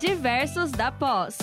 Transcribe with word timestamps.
Diversos 0.00 0.72
da 0.72 0.90
Pós. 0.90 1.36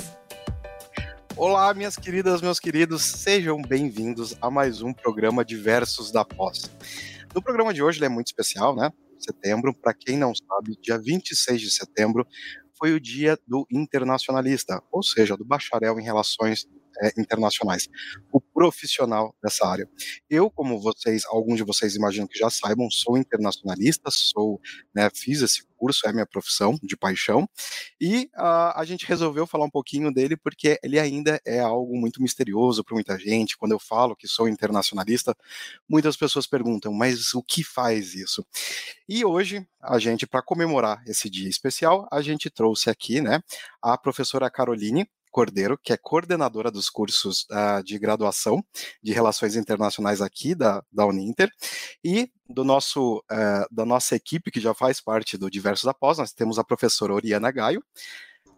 Olá, 1.36 1.72
minhas 1.76 1.96
queridas, 1.96 2.42
meus 2.42 2.60
queridos, 2.60 3.04
sejam 3.04 3.62
bem-vindos 3.62 4.36
a 4.42 4.50
mais 4.50 4.82
um 4.82 4.92
programa 4.92 5.46
Diversos 5.46 6.12
da 6.12 6.26
Pós. 6.26 6.64
No 7.36 7.40
programa 7.40 7.72
de 7.72 7.84
hoje 7.84 8.00
ele 8.00 8.08
é 8.08 8.10
muito 8.10 8.26
especial, 8.26 8.76
né? 8.76 8.92
Setembro, 9.20 9.76
para 9.76 9.94
quem 9.94 10.18
não 10.18 10.34
sabe, 10.34 10.76
dia 10.82 10.98
26 10.98 11.62
de 11.62 11.70
setembro 11.70 12.26
foi 12.76 12.94
o 12.94 13.00
dia 13.00 13.38
do 13.46 13.68
internacionalista, 13.72 14.82
ou 14.92 15.04
seja, 15.04 15.38
do 15.38 15.46
bacharel 15.46 16.00
em 16.00 16.04
relações 16.04 16.66
é, 17.02 17.12
internacionais, 17.18 17.88
o 18.32 18.40
profissional 18.40 19.36
dessa 19.42 19.68
área. 19.68 19.90
Eu, 20.30 20.50
como 20.50 20.80
vocês, 20.80 21.24
alguns 21.26 21.58
de 21.58 21.64
vocês 21.64 21.96
imaginam 21.96 22.28
que 22.28 22.38
já 22.38 22.50
saibam, 22.50 22.90
sou 22.90 23.18
internacionalista, 23.18 24.10
sou, 24.12 24.60
né, 24.94 25.10
fiz 25.14 25.42
esse 25.42 25.66
curso, 25.78 26.08
é 26.08 26.12
minha 26.12 26.26
profissão 26.26 26.78
de 26.82 26.98
paixão, 26.98 27.48
e 28.02 28.30
uh, 28.36 28.74
a 28.76 28.84
gente 28.84 29.06
resolveu 29.06 29.46
falar 29.46 29.66
um 29.66 29.70
pouquinho 29.70 30.12
dele 30.12 30.36
porque 30.36 30.80
ele 30.84 31.00
ainda 31.00 31.40
é 31.46 31.60
algo 31.60 31.96
muito 31.96 32.22
misterioso 32.22 32.84
para 32.84 32.96
muita 32.96 33.18
gente. 33.20 33.58
Quando 33.58 33.74
eu 33.74 33.80
falo 33.80 34.16
que 34.16 34.28
sou 34.28 34.50
internacionalista, 34.50 35.36
muitas 35.88 36.18
pessoas 36.18 36.48
perguntam, 36.48 36.92
mas 36.92 37.34
o 37.34 37.44
que 37.44 37.64
faz 37.64 38.16
isso? 38.16 38.46
E 39.08 39.24
hoje, 39.24 39.66
a 39.82 40.00
gente, 40.00 40.26
para 40.26 40.42
comemorar 40.42 41.02
esse 41.08 41.30
dia 41.30 41.48
especial, 41.48 42.08
a 42.12 42.22
gente 42.22 42.50
trouxe 42.50 42.90
aqui, 42.90 43.22
né, 43.22 43.42
a 43.82 43.98
professora 43.98 44.50
Caroline, 44.50 45.08
Cordeiro, 45.32 45.78
que 45.78 45.94
é 45.94 45.98
coordenadora 45.98 46.72
dos 46.72 46.90
cursos 46.90 47.46
uh, 47.52 47.84
de 47.84 47.98
graduação 48.00 48.64
de 49.02 49.14
Relações 49.14 49.56
Internacionais 49.56 50.22
aqui 50.22 50.56
da, 50.56 50.84
da 50.92 51.06
Uninter, 51.06 51.50
e 52.04 52.30
do 52.50 52.64
nosso, 52.64 53.18
uh, 53.32 53.66
da 53.72 53.86
nossa 53.86 54.16
equipe, 54.16 54.52
que 54.52 54.60
já 54.60 54.74
faz 54.74 55.02
parte 55.02 55.38
do 55.38 55.50
Diversos 55.50 55.88
Após, 55.88 56.18
nós 56.18 56.32
temos 56.32 56.58
a 56.58 56.64
professora 56.64 57.14
Oriana 57.14 57.52
Gaio, 57.52 57.84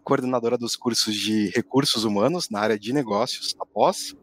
coordenadora 0.04 0.58
dos 0.58 0.76
cursos 0.76 1.16
de 1.16 1.50
Recursos 1.50 2.04
Humanos 2.04 2.50
na 2.50 2.60
área 2.60 2.80
de 2.80 2.94
Negócios 2.94 3.56
após. 3.60 4.16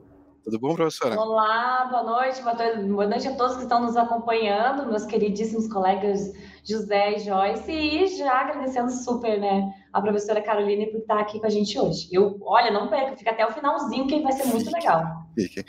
Tudo 0.46 0.60
bom, 0.60 0.76
professora? 0.76 1.20
Olá, 1.20 1.86
boa 1.90 2.04
noite, 2.04 2.40
boa 2.40 3.08
noite 3.08 3.26
a 3.26 3.34
todos 3.34 3.56
que 3.56 3.64
estão 3.64 3.82
nos 3.82 3.96
acompanhando, 3.96 4.86
meus 4.86 5.04
queridíssimos 5.04 5.66
colegas 5.66 6.20
José 6.62 7.16
e 7.16 7.18
Joyce, 7.18 7.72
e 7.72 8.06
já 8.16 8.42
agradecendo 8.42 8.92
super, 8.92 9.40
né, 9.40 9.68
a 9.92 10.00
professora 10.00 10.40
Caroline 10.40 10.86
por 10.86 11.00
estar 11.00 11.18
aqui 11.18 11.40
com 11.40 11.46
a 11.46 11.50
gente 11.50 11.76
hoje. 11.76 12.08
Eu, 12.12 12.38
olha, 12.42 12.70
não 12.70 12.88
perca, 12.88 13.16
fica 13.16 13.32
até 13.32 13.44
o 13.44 13.52
finalzinho, 13.52 14.06
que 14.06 14.20
vai 14.20 14.30
ser 14.34 14.44
muito 14.44 14.66
Fique. 14.66 14.76
legal. 14.76 15.04
Fique. 15.34 15.64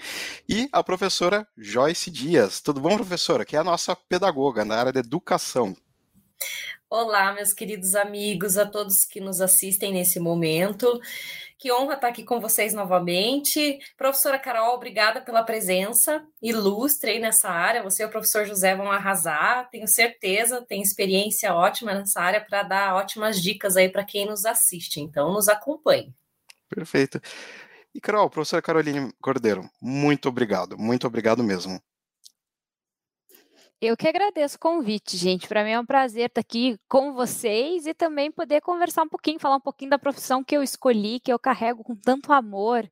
E 0.48 0.70
a 0.72 0.84
professora 0.84 1.48
Joyce 1.58 2.12
Dias. 2.12 2.62
Tudo 2.62 2.80
bom, 2.80 2.98
professora? 2.98 3.44
Que 3.44 3.56
é 3.56 3.60
a 3.60 3.64
nossa 3.64 3.96
pedagoga 3.96 4.64
na 4.64 4.76
área 4.76 4.94
de 4.94 5.00
educação. 5.00 5.76
Olá, 6.90 7.34
meus 7.34 7.52
queridos 7.52 7.96
amigos, 7.96 8.58
a 8.58 8.66
todos 8.66 9.04
que 9.04 9.20
nos 9.20 9.42
assistem 9.42 9.92
nesse 9.92 10.22
momento. 10.22 11.02
Que 11.60 11.72
honra 11.72 11.96
estar 11.96 12.10
aqui 12.10 12.24
com 12.24 12.40
vocês 12.40 12.74
novamente. 12.74 13.80
Professora 13.98 14.38
Carol, 14.38 14.76
obrigada 14.76 15.22
pela 15.22 15.42
presença 15.42 16.24
ilustre 16.42 17.18
nessa 17.18 17.50
área. 17.50 17.82
Você 17.82 18.04
e 18.04 18.06
o 18.06 18.10
professor 18.10 18.46
José 18.46 18.76
vão 18.76 18.92
arrasar, 18.92 19.68
tenho 19.72 19.88
certeza, 19.88 20.62
tem 20.62 20.82
experiência 20.82 21.54
ótima 21.54 21.96
nessa 21.96 22.22
área 22.22 22.42
para 22.42 22.62
dar 22.62 22.96
ótimas 22.96 23.42
dicas 23.42 23.76
aí 23.76 23.90
para 23.90 24.06
quem 24.06 24.28
nos 24.28 24.46
assiste. 24.46 25.02
Então, 25.02 25.34
nos 25.34 25.48
acompanhe. 25.48 26.14
Perfeito. 26.70 27.20
E, 27.94 28.00
Carol, 28.00 28.30
professora 28.30 28.62
Caroline 28.62 29.12
Cordeiro, 29.20 29.68
muito 29.82 30.30
obrigado, 30.30 30.78
muito 30.78 31.08
obrigado 31.08 31.44
mesmo. 31.44 31.82
Eu 33.80 33.96
que 33.96 34.08
agradeço 34.08 34.56
o 34.56 34.60
convite, 34.60 35.16
gente. 35.16 35.48
Para 35.48 35.64
mim 35.64 35.70
é 35.70 35.80
um 35.80 35.86
prazer 35.86 36.30
estar 36.30 36.42
aqui 36.42 36.80
com 36.90 37.14
vocês 37.14 37.86
e 37.86 37.94
também 37.94 38.32
poder 38.32 38.60
conversar 38.60 39.04
um 39.04 39.08
pouquinho, 39.08 39.40
falar 39.40 39.58
um 39.58 39.62
pouquinho 39.62 39.92
da 39.92 40.00
profissão 40.00 40.44
que 40.44 40.58
eu 40.58 40.64
escolhi, 40.64 41.20
que 41.20 41.32
eu 41.32 41.38
carrego 41.38 41.84
com 41.84 41.96
tanto 41.96 42.34
amor. 42.34 42.90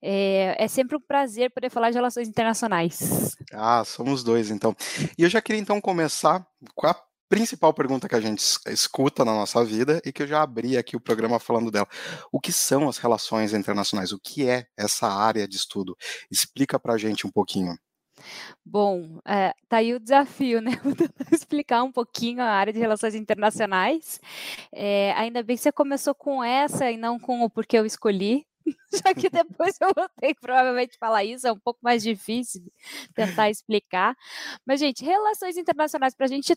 É, 0.00 0.54
é 0.56 0.68
sempre 0.68 0.96
um 0.96 1.00
prazer 1.00 1.50
poder 1.50 1.68
falar 1.68 1.90
de 1.90 1.96
relações 1.96 2.28
internacionais. 2.28 3.36
Ah, 3.52 3.82
somos 3.84 4.22
dois, 4.22 4.52
então. 4.52 4.72
E 5.18 5.24
eu 5.24 5.28
já 5.28 5.42
queria 5.42 5.60
então 5.60 5.80
começar 5.80 6.46
com 6.76 6.86
a 6.86 6.94
principal 7.28 7.74
pergunta 7.74 8.08
que 8.08 8.14
a 8.14 8.20
gente 8.20 8.40
escuta 8.68 9.24
na 9.24 9.32
nossa 9.32 9.64
vida 9.64 10.00
e 10.04 10.12
que 10.12 10.22
eu 10.22 10.28
já 10.28 10.42
abri 10.42 10.76
aqui 10.76 10.94
o 10.94 11.00
programa 11.00 11.40
falando 11.40 11.72
dela. 11.72 11.88
O 12.30 12.38
que 12.38 12.52
são 12.52 12.88
as 12.88 12.98
relações 12.98 13.52
internacionais? 13.52 14.12
O 14.12 14.20
que 14.20 14.48
é 14.48 14.66
essa 14.76 15.08
área 15.08 15.48
de 15.48 15.56
estudo? 15.56 15.96
Explica 16.30 16.78
para 16.78 16.94
a 16.94 16.98
gente 16.98 17.26
um 17.26 17.30
pouquinho. 17.32 17.76
Bom, 18.64 19.20
é, 19.26 19.52
tá 19.68 19.78
aí 19.78 19.94
o 19.94 20.00
desafio, 20.00 20.60
né? 20.60 20.72
Vou 20.84 20.94
tentar 20.94 21.26
explicar 21.32 21.82
um 21.82 21.92
pouquinho 21.92 22.42
a 22.42 22.46
área 22.46 22.72
de 22.72 22.78
relações 22.78 23.14
internacionais. 23.14 24.20
É, 24.72 25.12
ainda 25.12 25.42
bem 25.42 25.56
que 25.56 25.62
você 25.62 25.72
começou 25.72 26.14
com 26.14 26.42
essa 26.42 26.90
e 26.90 26.96
não 26.96 27.18
com 27.18 27.42
o 27.42 27.50
porquê 27.50 27.78
eu 27.78 27.86
escolhi, 27.86 28.46
já 28.92 29.14
que 29.14 29.28
depois 29.30 29.76
eu 29.80 29.90
vou 29.94 30.08
ter 30.20 30.34
que 30.34 30.40
provavelmente 30.40 30.98
falar 30.98 31.24
isso, 31.24 31.46
é 31.46 31.52
um 31.52 31.58
pouco 31.58 31.80
mais 31.82 32.02
difícil 32.02 32.62
tentar 33.14 33.50
explicar. 33.50 34.16
Mas, 34.66 34.80
gente, 34.80 35.04
relações 35.04 35.56
internacionais, 35.56 36.14
para 36.14 36.26
a 36.26 36.28
gente 36.28 36.54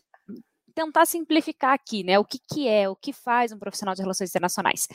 tentar 0.74 1.06
simplificar 1.06 1.72
aqui, 1.72 2.02
né? 2.02 2.18
O 2.18 2.24
que, 2.24 2.38
que 2.38 2.68
é, 2.68 2.88
o 2.88 2.96
que 2.96 3.12
faz 3.12 3.52
um 3.52 3.58
profissional 3.58 3.94
de 3.94 4.02
relações 4.02 4.30
internacionais? 4.30 4.88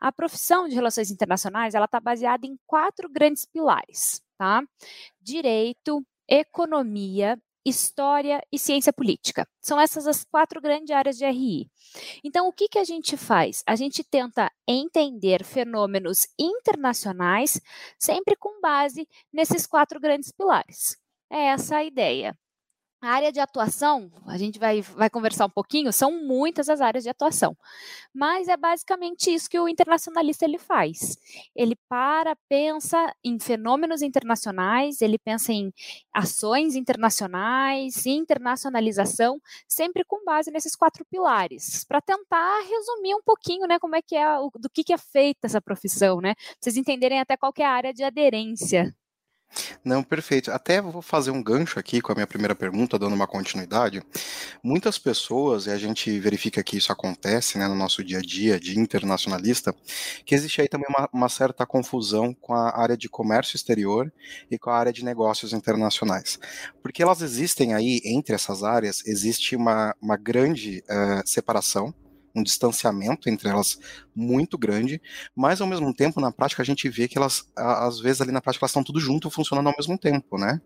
A 0.00 0.10
profissão 0.10 0.68
de 0.68 0.74
relações 0.74 1.10
internacionais, 1.10 1.74
ela 1.74 1.84
está 1.84 2.00
baseada 2.00 2.46
em 2.46 2.58
quatro 2.66 3.08
grandes 3.08 3.46
pilares, 3.46 4.20
tá? 4.36 4.62
Direito, 5.20 6.04
economia, 6.30 7.36
história 7.64 8.40
e 8.52 8.58
ciência 8.58 8.92
política. 8.92 9.46
São 9.60 9.80
essas 9.80 10.06
as 10.06 10.24
quatro 10.24 10.60
grandes 10.60 10.94
áreas 10.94 11.16
de 11.16 11.26
RI. 11.26 11.68
Então, 12.24 12.48
o 12.48 12.52
que, 12.52 12.68
que 12.68 12.78
a 12.78 12.84
gente 12.84 13.16
faz? 13.16 13.62
A 13.66 13.76
gente 13.76 14.04
tenta 14.04 14.50
entender 14.66 15.44
fenômenos 15.44 16.26
internacionais 16.38 17.60
sempre 17.98 18.36
com 18.36 18.60
base 18.60 19.06
nesses 19.32 19.66
quatro 19.66 20.00
grandes 20.00 20.32
pilares. 20.32 20.96
É 21.30 21.46
essa 21.48 21.78
a 21.78 21.84
ideia. 21.84 22.36
A 23.02 23.12
área 23.12 23.32
de 23.32 23.40
atuação, 23.40 24.12
a 24.26 24.36
gente 24.36 24.58
vai, 24.58 24.82
vai 24.82 25.08
conversar 25.08 25.46
um 25.46 25.50
pouquinho, 25.50 25.90
são 25.90 26.22
muitas 26.22 26.68
as 26.68 26.82
áreas 26.82 27.02
de 27.02 27.08
atuação, 27.08 27.56
mas 28.12 28.46
é 28.46 28.58
basicamente 28.58 29.32
isso 29.32 29.48
que 29.48 29.58
o 29.58 29.66
internacionalista 29.66 30.44
ele 30.44 30.58
faz. 30.58 31.16
Ele 31.56 31.74
para, 31.88 32.36
pensa 32.46 33.10
em 33.24 33.38
fenômenos 33.38 34.02
internacionais, 34.02 35.00
ele 35.00 35.18
pensa 35.18 35.50
em 35.50 35.72
ações 36.12 36.74
internacionais, 36.76 38.04
internacionalização, 38.04 39.40
sempre 39.66 40.04
com 40.04 40.22
base 40.22 40.50
nesses 40.50 40.76
quatro 40.76 41.02
pilares, 41.06 41.86
para 41.86 42.02
tentar 42.02 42.60
resumir 42.68 43.14
um 43.14 43.22
pouquinho, 43.22 43.66
né, 43.66 43.78
como 43.78 43.96
é 43.96 44.02
que 44.02 44.14
é, 44.14 44.26
do 44.58 44.68
que, 44.68 44.84
que 44.84 44.92
é 44.92 44.98
feita 44.98 45.46
essa 45.46 45.60
profissão, 45.62 46.20
né, 46.20 46.34
pra 46.34 46.44
vocês 46.60 46.76
entenderem 46.76 47.18
até 47.18 47.34
qual 47.34 47.52
é 47.56 47.64
a 47.64 47.70
área 47.70 47.94
de 47.94 48.04
aderência 48.04 48.94
não, 49.84 50.02
perfeito. 50.02 50.50
Até 50.50 50.80
vou 50.80 51.02
fazer 51.02 51.30
um 51.30 51.42
gancho 51.42 51.78
aqui 51.78 52.00
com 52.00 52.12
a 52.12 52.14
minha 52.14 52.26
primeira 52.26 52.54
pergunta, 52.54 52.98
dando 52.98 53.14
uma 53.14 53.26
continuidade. 53.26 54.02
Muitas 54.62 54.98
pessoas, 54.98 55.66
e 55.66 55.70
a 55.70 55.78
gente 55.78 56.18
verifica 56.18 56.62
que 56.62 56.76
isso 56.76 56.92
acontece 56.92 57.58
né, 57.58 57.66
no 57.66 57.74
nosso 57.74 58.04
dia 58.04 58.18
a 58.18 58.22
dia 58.22 58.60
de 58.60 58.78
internacionalista, 58.78 59.74
que 60.24 60.34
existe 60.34 60.60
aí 60.60 60.68
também 60.68 60.86
uma, 60.88 61.08
uma 61.12 61.28
certa 61.28 61.66
confusão 61.66 62.34
com 62.34 62.54
a 62.54 62.78
área 62.80 62.96
de 62.96 63.08
comércio 63.08 63.56
exterior 63.56 64.12
e 64.50 64.58
com 64.58 64.70
a 64.70 64.76
área 64.76 64.92
de 64.92 65.04
negócios 65.04 65.52
internacionais. 65.52 66.38
Porque 66.82 67.02
elas 67.02 67.22
existem 67.22 67.74
aí, 67.74 68.00
entre 68.04 68.34
essas 68.34 68.62
áreas, 68.62 69.04
existe 69.06 69.56
uma, 69.56 69.94
uma 70.00 70.16
grande 70.16 70.82
uh, 70.88 71.26
separação 71.26 71.94
um 72.34 72.42
distanciamento 72.42 73.28
entre 73.28 73.48
elas 73.48 73.78
muito 74.14 74.56
grande, 74.56 75.00
mas 75.34 75.60
ao 75.60 75.66
mesmo 75.66 75.94
tempo, 75.94 76.20
na 76.20 76.32
prática, 76.32 76.62
a 76.62 76.64
gente 76.64 76.88
vê 76.88 77.08
que 77.08 77.18
elas, 77.18 77.50
às 77.56 78.00
vezes, 78.00 78.20
ali 78.20 78.32
na 78.32 78.40
prática, 78.40 78.64
elas 78.64 78.70
estão 78.70 78.84
tudo 78.84 79.00
junto, 79.00 79.30
funcionando 79.30 79.68
ao 79.68 79.74
mesmo 79.76 79.98
tempo, 79.98 80.38
né? 80.38 80.60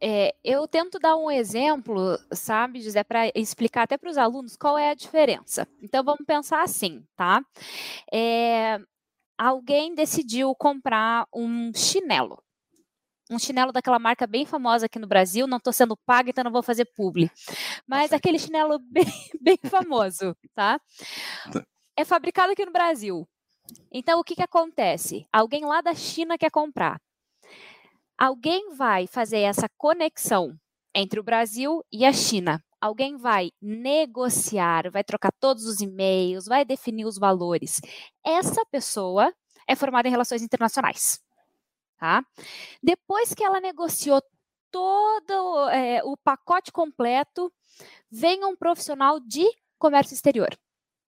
É, 0.00 0.34
eu 0.44 0.68
tento 0.68 0.98
dar 0.98 1.16
um 1.16 1.30
exemplo, 1.30 2.18
sabe, 2.32 2.80
José, 2.80 3.02
para 3.02 3.30
explicar 3.34 3.82
até 3.82 3.98
para 3.98 4.10
os 4.10 4.16
alunos 4.16 4.56
qual 4.56 4.78
é 4.78 4.90
a 4.90 4.94
diferença. 4.94 5.66
Então, 5.82 6.04
vamos 6.04 6.24
pensar 6.24 6.62
assim, 6.62 7.04
tá? 7.16 7.42
É, 8.12 8.78
alguém 9.36 9.94
decidiu 9.94 10.54
comprar 10.54 11.26
um 11.34 11.72
chinelo 11.74 12.42
um 13.30 13.38
chinelo 13.38 13.72
daquela 13.72 13.98
marca 13.98 14.26
bem 14.26 14.46
famosa 14.46 14.86
aqui 14.86 14.98
no 14.98 15.06
Brasil, 15.06 15.46
não 15.46 15.58
estou 15.58 15.72
sendo 15.72 15.96
paga, 15.96 16.30
então 16.30 16.44
não 16.44 16.52
vou 16.52 16.62
fazer 16.62 16.86
publi. 16.96 17.30
Mas 17.86 18.12
aquele 18.12 18.38
chinelo 18.38 18.78
bem, 18.90 19.06
bem 19.40 19.58
famoso, 19.64 20.36
tá? 20.54 20.78
tá? 21.52 21.64
É 21.96 22.04
fabricado 22.04 22.52
aqui 22.52 22.64
no 22.64 22.72
Brasil. 22.72 23.28
Então, 23.92 24.18
o 24.18 24.24
que, 24.24 24.34
que 24.34 24.42
acontece? 24.42 25.26
Alguém 25.32 25.64
lá 25.64 25.80
da 25.80 25.94
China 25.94 26.38
quer 26.38 26.50
comprar. 26.50 27.00
Alguém 28.16 28.74
vai 28.74 29.06
fazer 29.06 29.40
essa 29.40 29.68
conexão 29.76 30.56
entre 30.94 31.20
o 31.20 31.22
Brasil 31.22 31.84
e 31.92 32.04
a 32.04 32.12
China. 32.12 32.62
Alguém 32.80 33.16
vai 33.16 33.50
negociar, 33.60 34.90
vai 34.90 35.04
trocar 35.04 35.32
todos 35.38 35.64
os 35.64 35.80
e-mails, 35.80 36.46
vai 36.46 36.64
definir 36.64 37.04
os 37.04 37.18
valores. 37.18 37.80
Essa 38.24 38.64
pessoa 38.70 39.32
é 39.66 39.74
formada 39.74 40.08
em 40.08 40.10
relações 40.10 40.42
internacionais 40.42 41.20
tá? 41.98 42.24
Depois 42.82 43.34
que 43.34 43.44
ela 43.44 43.60
negociou 43.60 44.22
todo 44.70 45.68
é, 45.70 46.02
o 46.04 46.16
pacote 46.16 46.70
completo, 46.72 47.52
vem 48.10 48.44
um 48.44 48.56
profissional 48.56 49.20
de 49.20 49.46
comércio 49.78 50.14
exterior. 50.14 50.50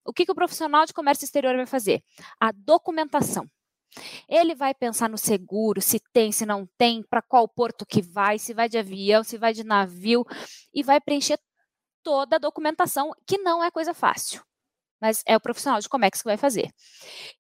o 0.05 0.13
que, 0.13 0.25
que 0.25 0.33
o 0.33 0.35
profissional 0.35 0.87
de 0.87 0.95
comércio 0.95 1.25
exterior 1.25 1.55
vai 1.57 1.67
fazer? 1.67 2.03
A 2.41 2.53
documentação. 2.53 3.47
Ele 4.29 4.55
vai 4.55 4.73
pensar 4.75 5.09
no 5.09 5.19
seguro, 5.19 5.81
se 5.81 6.01
tem, 6.13 6.33
se 6.33 6.47
não 6.47 6.67
tem, 6.79 7.03
para 7.03 7.23
qual 7.23 7.49
porto 7.49 7.85
que 7.85 8.01
vai, 8.01 8.39
se 8.39 8.55
vai 8.55 8.69
de 8.69 8.79
avião, 8.79 9.23
se 9.25 9.37
vai 9.37 9.53
de 9.53 9.65
navio, 9.65 10.25
e 10.73 10.83
vai 10.83 11.01
preencher 11.01 11.39
toda 12.03 12.37
a 12.37 12.39
documentação, 12.39 13.13
que 13.27 13.39
não 13.39 13.63
é 13.63 13.71
coisa 13.71 13.93
fácil. 13.93 14.43
Mas 15.01 15.23
é 15.27 15.37
o 15.37 15.41
profissional 15.41 15.81
de 15.81 15.89
Comex 15.89 16.19
que 16.21 16.29
vai 16.29 16.37
fazer. 16.37 16.71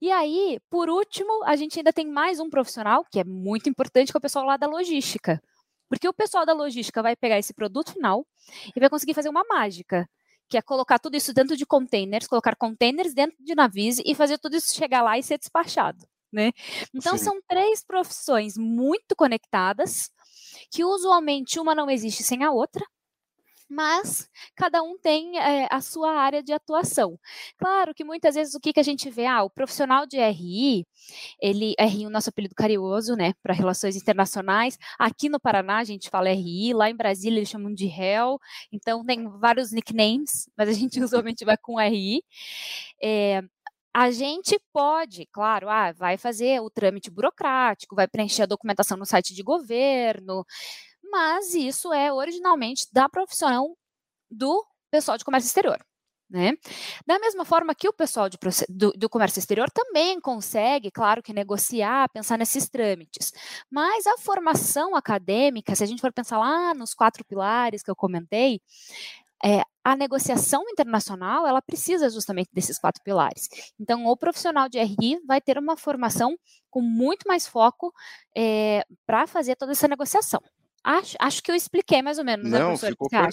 E 0.01 0.11
aí, 0.11 0.59
por 0.71 0.89
último, 0.89 1.45
a 1.45 1.57
gente 1.57 1.79
ainda 1.79 1.93
tem 1.93 2.07
mais 2.07 2.41
um 2.41 2.49
profissional, 2.49 3.05
que 3.11 3.21
é 3.21 3.25
muito 3.25 3.69
importante, 3.69 4.11
que 4.11 4.17
é 4.17 4.19
o 4.19 4.23
pessoal 4.23 4.47
lá 4.47 4.57
da 4.57 4.67
logística. 4.67 5.41
Porque 5.89 6.09
o 6.09 6.13
pessoal 6.13 6.47
da 6.47 6.53
logística 6.53 7.03
vai 7.03 7.17
pegar 7.17 7.39
esse 7.39 7.53
produto 7.53 7.93
final 7.93 8.25
e 8.75 8.81
vai 8.81 8.89
conseguir 8.89 9.13
fazer 9.13 9.29
uma 9.29 9.45
mágica, 9.45 10.09
que 10.49 10.57
é 10.57 10.63
colocar 10.63 10.99
tudo 10.99 11.17
isso 11.17 11.35
dentro 11.35 11.57
de 11.57 11.67
containers, 11.67 12.29
colocar 12.29 12.55
containers 12.57 13.13
dentro 13.13 13.37
de 13.41 13.55
navios 13.55 13.99
e 14.05 14.15
fazer 14.15 14.39
tudo 14.39 14.57
isso 14.57 14.75
chegar 14.75 15.03
lá 15.03 15.19
e 15.19 15.23
ser 15.23 15.37
despachado. 15.37 15.99
Né? 16.33 16.53
Então, 16.95 17.19
Sim. 17.19 17.25
são 17.25 17.41
três 17.47 17.85
profissões 17.85 18.57
muito 18.57 19.17
conectadas, 19.17 20.11
que 20.71 20.85
usualmente 20.85 21.59
uma 21.59 21.75
não 21.75 21.91
existe 21.91 22.23
sem 22.23 22.45
a 22.45 22.53
outra, 22.53 22.85
mas 23.71 24.29
cada 24.57 24.83
um 24.83 24.99
tem 24.99 25.39
é, 25.39 25.69
a 25.71 25.81
sua 25.81 26.13
área 26.13 26.43
de 26.43 26.53
atuação. 26.53 27.19
Claro 27.57 27.95
que 27.95 28.03
muitas 28.03 28.35
vezes 28.35 28.55
o 28.55 28.61
que, 28.61 28.73
que 28.73 28.81
a 28.81 28.83
gente 28.83 29.09
vê, 29.09 29.27
ah, 29.27 29.45
o 29.45 29.51
profissional 29.51 30.07
de 30.07 30.19
RI, 30.19 30.85
ele, 31.41 31.75
RI, 31.79 32.07
o 32.07 32.11
nosso 32.11 32.31
apelido 32.31 32.55
carinhoso, 32.55 33.15
né, 33.15 33.33
para 33.43 33.55
relações 33.55 33.95
internacionais, 33.95 34.77
aqui 34.99 35.29
no 35.29 35.39
Paraná 35.39 35.79
a 35.79 35.85
gente 35.85 36.11
fala 36.11 36.31
RI, 36.31 36.75
lá 36.75 36.91
em 36.91 36.97
Brasília 36.97 37.39
eles 37.39 37.49
chamam 37.49 37.73
de 37.73 37.87
REL, 37.87 38.41
então 38.73 39.05
tem 39.05 39.29
vários 39.29 39.71
nicknames, 39.71 40.51
mas 40.57 40.69
a 40.69 40.73
gente 40.73 41.01
usualmente 41.03 41.45
vai 41.45 41.57
com 41.57 41.79
RI. 41.79 42.25
É, 43.03 43.43
a 43.93 44.11
gente 44.11 44.59
pode, 44.73 45.27
claro, 45.33 45.69
ah, 45.69 45.93
vai 45.93 46.17
fazer 46.17 46.61
o 46.61 46.71
trâmite 46.71 47.11
burocrático, 47.11 47.97
vai 47.97 48.07
preencher 48.07 48.43
a 48.43 48.47
documentação 48.47 48.97
no 48.97 49.05
site 49.05 49.35
de 49.35 49.43
governo, 49.43 50.45
mas 51.11 51.55
isso 51.55 51.93
é 51.93 52.13
originalmente 52.13 52.87
da 52.93 53.09
profissão 53.09 53.77
do 54.31 54.65
pessoal 54.91 55.19
de 55.19 55.25
comércio 55.25 55.49
exterior. 55.49 55.79
Né? 56.31 56.53
Da 57.05 57.19
mesma 57.19 57.45
forma 57.45 57.75
que 57.75 57.89
o 57.89 57.93
pessoal 57.93 58.29
de, 58.29 58.39
do, 58.69 58.93
do, 58.93 59.09
comércio 59.09 59.41
exterior 59.41 59.69
também 59.69 60.21
consegue, 60.21 60.89
claro 60.89 61.21
que 61.21 61.33
negociar, 61.33 62.09
pensar 62.11 62.39
nesses 62.39 62.69
trâmites, 62.69 63.33
mas 63.69 64.07
a 64.07 64.17
formação 64.17 64.95
acadêmica, 64.95 65.75
se 65.75 65.83
a 65.83 65.87
gente 65.87 66.01
for 66.01 66.13
pensar 66.13 66.39
lá 66.39 66.73
nos 66.73 66.95
quatro 66.95 67.25
pilares 67.25 67.83
que 67.83 67.91
eu 67.91 67.97
comentei, 67.97 68.61
é, 69.45 69.63
a 69.83 69.97
negociação 69.97 70.63
internacional 70.69 71.47
ela 71.49 71.61
precisa 71.61 72.09
justamente 72.09 72.51
desses 72.53 72.79
quatro 72.79 73.03
pilares. 73.03 73.49
Então, 73.81 74.07
o 74.07 74.17
profissional 74.17 74.69
de 74.69 74.79
RI 74.79 75.19
vai 75.27 75.41
ter 75.41 75.59
uma 75.59 75.77
formação 75.77 76.39
com 76.71 76.81
muito 76.81 77.27
mais 77.27 77.47
foco 77.47 77.93
é, 78.37 78.85
para 79.05 79.27
fazer 79.27 79.57
toda 79.57 79.73
essa 79.73 79.89
negociação. 79.89 80.41
Acho, 80.83 81.17
acho 81.21 81.43
que 81.43 81.51
eu 81.51 81.55
expliquei 81.55 82.01
mais 82.01 82.19
ou 82.19 82.25
menos, 82.25 82.51
né, 82.51 82.59
Não, 82.59 82.77
ficou, 82.77 83.09
per 83.09 83.31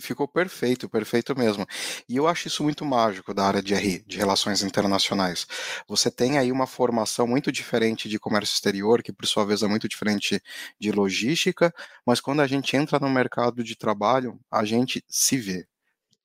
ficou 0.00 0.28
perfeito, 0.28 0.88
perfeito 0.88 1.36
mesmo. 1.36 1.66
E 2.08 2.16
eu 2.16 2.28
acho 2.28 2.46
isso 2.46 2.62
muito 2.62 2.84
mágico 2.84 3.34
da 3.34 3.44
área 3.44 3.60
de 3.60 3.74
RI, 3.74 4.04
de 4.06 4.16
relações 4.16 4.62
internacionais. 4.62 5.46
Você 5.88 6.08
tem 6.10 6.38
aí 6.38 6.52
uma 6.52 6.66
formação 6.66 7.26
muito 7.26 7.50
diferente 7.50 8.08
de 8.08 8.18
comércio 8.18 8.54
exterior, 8.54 9.02
que 9.02 9.12
por 9.12 9.26
sua 9.26 9.44
vez 9.44 9.62
é 9.62 9.66
muito 9.68 9.88
diferente 9.88 10.40
de 10.80 10.92
logística, 10.92 11.74
mas 12.06 12.20
quando 12.20 12.42
a 12.42 12.46
gente 12.46 12.76
entra 12.76 13.00
no 13.00 13.10
mercado 13.10 13.64
de 13.64 13.76
trabalho, 13.76 14.38
a 14.50 14.64
gente 14.64 15.04
se 15.08 15.36
vê 15.36 15.66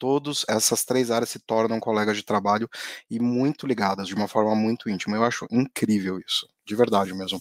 todas 0.03 0.43
essas 0.49 0.83
três 0.83 1.09
áreas 1.09 1.29
se 1.29 1.39
tornam 1.39 1.79
colegas 1.79 2.17
de 2.17 2.23
trabalho 2.23 2.69
e 3.09 3.21
muito 3.21 3.65
ligadas 3.65 4.05
de 4.05 4.13
uma 4.13 4.27
forma 4.27 4.53
muito 4.53 4.89
íntima. 4.89 5.15
Eu 5.15 5.23
acho 5.23 5.47
incrível 5.49 6.19
isso, 6.19 6.45
de 6.67 6.75
verdade 6.75 7.13
mesmo. 7.13 7.39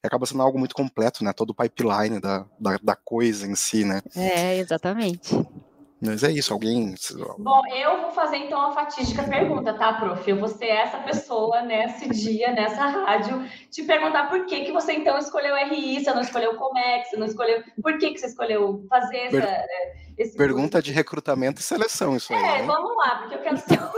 E 0.00 0.06
acaba 0.06 0.24
sendo 0.24 0.40
algo 0.40 0.56
muito 0.56 0.76
completo, 0.76 1.24
né? 1.24 1.32
Todo 1.32 1.50
o 1.50 1.54
pipeline 1.56 2.20
da, 2.20 2.46
da, 2.56 2.78
da 2.80 2.94
coisa 2.94 3.48
em 3.48 3.56
si, 3.56 3.84
né? 3.84 4.00
É, 4.14 4.58
exatamente. 4.58 5.34
Mas 6.04 6.22
é 6.22 6.30
isso, 6.30 6.52
alguém. 6.52 6.94
Bom, 7.38 7.62
eu 7.74 8.02
vou 8.02 8.10
fazer 8.12 8.36
então 8.36 8.60
a 8.60 8.72
fatídica 8.72 9.22
pergunta, 9.22 9.72
tá, 9.74 9.94
prof? 9.94 10.28
Eu 10.28 10.38
vou 10.38 10.48
ser 10.48 10.66
essa 10.66 10.98
pessoa 10.98 11.62
nesse 11.62 12.08
dia, 12.08 12.52
nessa 12.52 12.84
rádio, 12.84 13.44
te 13.70 13.82
perguntar 13.82 14.28
por 14.28 14.44
que, 14.46 14.64
que 14.64 14.72
você 14.72 14.92
então 14.92 15.18
escolheu 15.18 15.56
RI, 15.56 16.04
você 16.04 16.12
não 16.12 16.20
escolheu 16.20 16.56
Comex, 16.56 17.08
você 17.08 17.16
não 17.16 17.26
escolheu. 17.26 17.62
Por 17.82 17.98
que, 17.98 18.12
que 18.12 18.18
você 18.18 18.26
escolheu 18.26 18.84
fazer 18.88 19.18
essa. 19.18 19.30
Per... 19.30 19.40
Né, 19.40 20.04
esse 20.16 20.36
Pergunta 20.36 20.80
de 20.80 20.92
recrutamento 20.92 21.60
e 21.60 21.64
seleção, 21.64 22.16
isso 22.16 22.32
aí. 22.32 22.38
É, 22.38 22.58
né? 22.58 22.62
vamos 22.62 22.96
lá, 22.96 23.16
porque 23.16 23.34
eu 23.34 23.40
quero 23.40 23.56
saber 23.58 23.90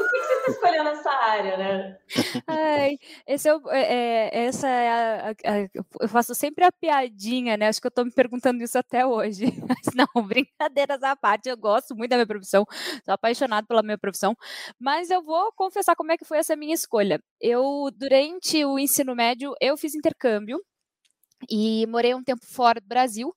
você 0.53 0.53
está 0.53 0.53
escolhendo 0.53 0.89
essa 0.91 1.11
área, 1.11 1.57
né? 1.57 1.99
Ai, 2.47 2.99
esse 3.27 3.49
é, 3.49 3.53
é, 3.71 4.31
é, 4.33 4.45
essa 4.47 4.69
é 4.69 4.89
a, 4.89 5.31
a, 5.31 5.85
Eu 6.01 6.09
faço 6.09 6.35
sempre 6.35 6.65
a 6.65 6.73
piadinha, 6.73 7.57
né? 7.57 7.69
Acho 7.69 7.81
que 7.81 7.87
eu 7.87 7.91
estou 7.91 8.05
me 8.05 8.11
perguntando 8.11 8.63
isso 8.63 8.79
até 8.79 9.05
hoje. 9.05 9.47
Mas 9.69 9.95
não, 9.95 10.07
brincadeiras 10.27 11.03
à 11.03 11.17
parte, 11.17 11.49
eu 11.49 11.57
gosto 11.57 11.95
muito 11.95 12.11
da 12.11 12.17
minha 12.17 12.27
profissão, 12.27 12.65
sou 13.05 13.15
apaixonado 13.15 13.67
pela 13.67 13.83
minha 13.83 13.99
profissão, 13.99 14.37
mas 14.79 15.11
eu 15.11 15.23
vou 15.23 15.53
confessar 15.53 15.95
como 15.97 16.13
é 16.13 16.17
que 16.17 16.25
foi 16.25 16.39
essa 16.39 16.57
minha 16.57 16.75
escolha. 16.75 17.21
Eu, 17.41 17.91
durante 17.95 18.65
o 18.65 18.79
ensino 18.79 19.15
médio, 19.15 19.55
eu 19.61 19.77
fiz 19.77 19.95
intercâmbio 19.95 20.61
e 21.51 21.87
morei 21.87 22.15
um 22.15 22.23
tempo 22.23 22.45
fora 22.47 22.81
do 22.81 22.87
Brasil. 22.87 23.35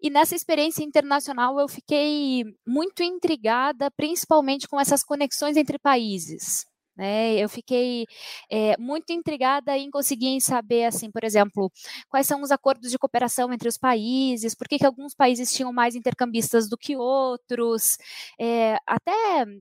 E 0.00 0.10
nessa 0.10 0.36
experiência 0.36 0.84
internacional 0.84 1.58
eu 1.58 1.68
fiquei 1.68 2.44
muito 2.66 3.02
intrigada, 3.02 3.90
principalmente 3.90 4.68
com 4.68 4.80
essas 4.80 5.02
conexões 5.02 5.56
entre 5.56 5.78
países. 5.78 6.64
Né? 6.98 7.36
Eu 7.36 7.48
fiquei 7.48 8.06
é, 8.50 8.76
muito 8.76 9.12
intrigada 9.12 9.78
em 9.78 9.88
conseguir 9.88 10.40
saber, 10.40 10.84
assim, 10.84 11.12
por 11.12 11.22
exemplo, 11.22 11.70
quais 12.08 12.26
são 12.26 12.42
os 12.42 12.50
acordos 12.50 12.90
de 12.90 12.98
cooperação 12.98 13.52
entre 13.52 13.68
os 13.68 13.78
países, 13.78 14.52
por 14.52 14.66
que, 14.66 14.78
que 14.78 14.84
alguns 14.84 15.14
países 15.14 15.52
tinham 15.52 15.72
mais 15.72 15.94
intercambistas 15.94 16.68
do 16.68 16.76
que 16.76 16.96
outros, 16.96 17.98
é, 18.38 18.76
até 18.84 19.12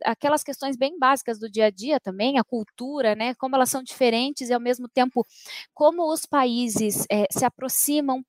aquelas 0.04 0.44
questões 0.44 0.76
bem 0.76 0.98
básicas 0.98 1.38
do 1.40 1.48
dia 1.48 1.66
a 1.66 1.70
dia 1.70 2.00
também, 2.00 2.40
a 2.40 2.44
cultura, 2.44 3.14
né? 3.16 3.36
Como 3.36 3.56
elas 3.56 3.70
são 3.70 3.84
diferentes 3.84 4.50
e 4.50 4.54
ao 4.54 4.60
mesmo 4.60 4.88
tempo 4.90 5.24
como 5.76 6.12
os 6.12 6.26
países 6.26 7.06
é, 7.12 7.26
se 7.32 7.46
aproximam. 7.46 8.24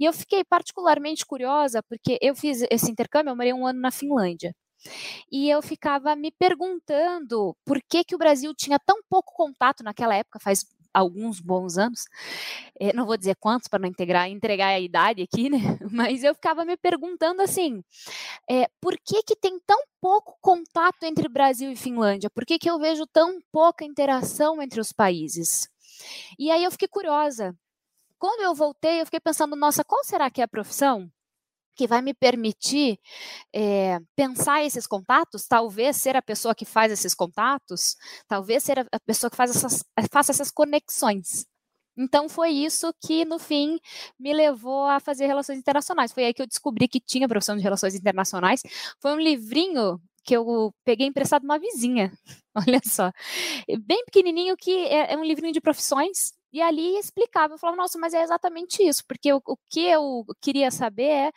E 0.00 0.04
eu 0.06 0.12
fiquei 0.14 0.44
particularmente 0.44 1.26
curiosa 1.26 1.82
porque 1.82 2.18
eu 2.22 2.34
fiz 2.34 2.62
esse 2.70 2.90
intercâmbio, 2.90 3.30
eu 3.32 3.36
morei 3.36 3.52
um 3.52 3.66
ano 3.66 3.80
na 3.80 3.90
Finlândia. 3.90 4.54
E 5.30 5.48
eu 5.50 5.62
ficava 5.62 6.14
me 6.16 6.30
perguntando 6.30 7.56
por 7.64 7.80
que, 7.82 8.04
que 8.04 8.14
o 8.14 8.18
Brasil 8.18 8.54
tinha 8.54 8.78
tão 8.78 9.00
pouco 9.08 9.32
contato 9.34 9.82
naquela 9.82 10.14
época, 10.14 10.38
faz 10.40 10.64
alguns 10.96 11.40
bons 11.40 11.76
anos, 11.76 12.06
eh, 12.80 12.92
não 12.94 13.04
vou 13.04 13.18
dizer 13.18 13.36
quantos 13.36 13.68
para 13.68 13.80
não 13.80 13.88
integrar, 13.88 14.30
entregar 14.30 14.68
a 14.68 14.80
idade 14.80 15.22
aqui, 15.22 15.50
né? 15.50 15.58
Mas 15.92 16.24
eu 16.24 16.34
ficava 16.34 16.64
me 16.64 16.76
perguntando 16.76 17.42
assim, 17.42 17.84
é, 18.48 18.66
por 18.80 18.96
que 19.04 19.22
que 19.22 19.36
tem 19.36 19.60
tão 19.66 19.82
pouco 20.00 20.38
contato 20.40 21.02
entre 21.02 21.28
Brasil 21.28 21.70
e 21.70 21.76
Finlândia? 21.76 22.30
Por 22.30 22.46
que 22.46 22.58
que 22.58 22.70
eu 22.70 22.78
vejo 22.78 23.06
tão 23.06 23.38
pouca 23.52 23.84
interação 23.84 24.62
entre 24.62 24.80
os 24.80 24.90
países? 24.90 25.68
E 26.38 26.50
aí 26.50 26.64
eu 26.64 26.70
fiquei 26.70 26.88
curiosa. 26.88 27.54
Quando 28.18 28.40
eu 28.40 28.54
voltei, 28.54 29.00
eu 29.00 29.04
fiquei 29.04 29.20
pensando, 29.20 29.54
nossa, 29.54 29.84
qual 29.84 30.02
será 30.02 30.30
que 30.30 30.40
é 30.40 30.44
a 30.44 30.48
profissão 30.48 31.10
que 31.76 31.86
vai 31.86 32.02
me 32.02 32.14
permitir 32.14 32.98
é, 33.54 33.98
pensar 34.16 34.64
esses 34.64 34.86
contatos, 34.86 35.46
talvez 35.46 35.96
ser 35.96 36.16
a 36.16 36.22
pessoa 36.22 36.54
que 36.54 36.64
faz 36.64 36.90
esses 36.90 37.14
contatos, 37.14 37.96
talvez 38.26 38.62
ser 38.64 38.80
a, 38.80 39.00
pessoa 39.00 39.30
que 39.30 39.36
faz 39.36 39.50
essas, 39.50 39.84
faça 40.10 40.32
essas 40.32 40.50
conexões. 40.50 41.46
Então 41.96 42.28
foi 42.28 42.50
isso 42.50 42.92
que, 43.00 43.24
no 43.24 43.38
fim, 43.38 43.78
me 44.18 44.32
levou 44.34 44.84
a 44.84 45.00
fazer 45.00 45.26
relações 45.26 45.58
internacionais. 45.58 46.12
Foi 46.12 46.24
aí 46.24 46.34
que 46.34 46.42
eu 46.42 46.46
descobri 46.46 46.88
que 46.88 47.00
tinha 47.00 47.28
profissão 47.28 47.56
de 47.56 47.62
relações 47.62 47.94
internacionais. 47.94 48.62
Foi 49.00 49.12
um 49.12 49.20
livrinho 49.20 50.00
que 50.22 50.36
eu 50.36 50.74
peguei 50.84 51.06
emprestado 51.06 51.42
de 51.42 51.46
uma 51.46 51.58
vizinha. 51.58 52.12
Olha 52.54 52.80
só. 52.84 53.10
Bem 53.84 54.04
pequenininho, 54.04 54.56
que 54.56 54.70
é, 54.86 55.14
é 55.14 55.16
um 55.16 55.24
livrinho 55.24 55.52
de 55.52 55.60
profissões. 55.60 56.32
E 56.56 56.62
ali 56.62 56.96
explicava, 56.96 57.52
eu 57.52 57.58
falava, 57.58 57.76
nossa, 57.76 57.98
mas 57.98 58.14
é 58.14 58.22
exatamente 58.22 58.82
isso, 58.82 59.04
porque 59.06 59.30
o, 59.30 59.42
o 59.46 59.58
que 59.68 59.84
eu 59.84 60.24
queria 60.40 60.70
saber 60.70 61.02
é 61.02 61.30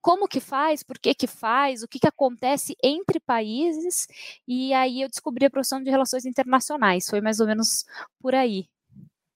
como 0.00 0.26
que 0.26 0.40
faz, 0.40 0.82
por 0.82 0.98
que 0.98 1.14
que 1.14 1.26
faz, 1.26 1.82
o 1.82 1.86
que 1.86 1.98
que 1.98 2.08
acontece 2.08 2.74
entre 2.82 3.20
países, 3.20 4.06
e 4.48 4.72
aí 4.72 5.02
eu 5.02 5.10
descobri 5.10 5.44
a 5.44 5.50
profissão 5.50 5.82
de 5.82 5.90
relações 5.90 6.24
internacionais, 6.24 7.06
foi 7.06 7.20
mais 7.20 7.38
ou 7.38 7.46
menos 7.46 7.84
por 8.18 8.34
aí. 8.34 8.66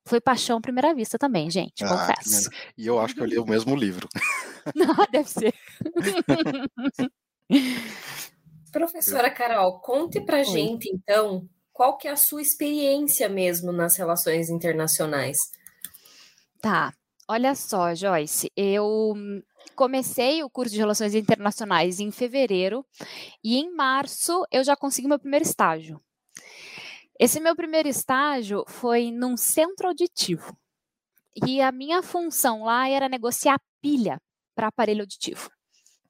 Foi 0.06 0.22
paixão 0.22 0.56
à 0.56 0.60
primeira 0.62 0.94
vista 0.94 1.18
também, 1.18 1.50
gente, 1.50 1.84
ah, 1.84 1.88
confesso. 1.88 2.48
E 2.78 2.86
eu 2.86 2.98
acho 2.98 3.14
que 3.14 3.20
eu 3.20 3.26
li 3.26 3.38
o 3.38 3.44
mesmo 3.44 3.76
livro. 3.76 4.08
Não, 4.74 4.96
deve 5.12 5.28
ser. 5.28 5.52
Professora 8.72 9.30
Carol, 9.30 9.80
conte 9.80 10.18
pra 10.22 10.38
Oi. 10.38 10.44
gente, 10.44 10.88
então, 10.88 11.46
qual 11.80 11.96
que 11.96 12.06
é 12.06 12.10
a 12.10 12.16
sua 12.16 12.42
experiência 12.42 13.26
mesmo 13.26 13.72
nas 13.72 13.96
relações 13.96 14.50
internacionais? 14.50 15.38
Tá. 16.60 16.92
Olha 17.26 17.54
só, 17.54 17.94
Joyce, 17.94 18.52
eu 18.54 19.14
comecei 19.74 20.42
o 20.42 20.50
curso 20.50 20.74
de 20.74 20.78
Relações 20.78 21.14
Internacionais 21.14 21.98
em 21.98 22.10
fevereiro 22.10 22.84
e 23.42 23.56
em 23.56 23.74
março 23.74 24.44
eu 24.52 24.62
já 24.62 24.76
consegui 24.76 25.08
meu 25.08 25.18
primeiro 25.18 25.42
estágio. 25.42 25.98
Esse 27.18 27.40
meu 27.40 27.56
primeiro 27.56 27.88
estágio 27.88 28.62
foi 28.68 29.10
num 29.10 29.34
centro 29.34 29.88
auditivo. 29.88 30.54
E 31.46 31.62
a 31.62 31.72
minha 31.72 32.02
função 32.02 32.62
lá 32.62 32.90
era 32.90 33.08
negociar 33.08 33.58
pilha 33.80 34.20
para 34.54 34.68
aparelho 34.68 35.00
auditivo. 35.00 35.48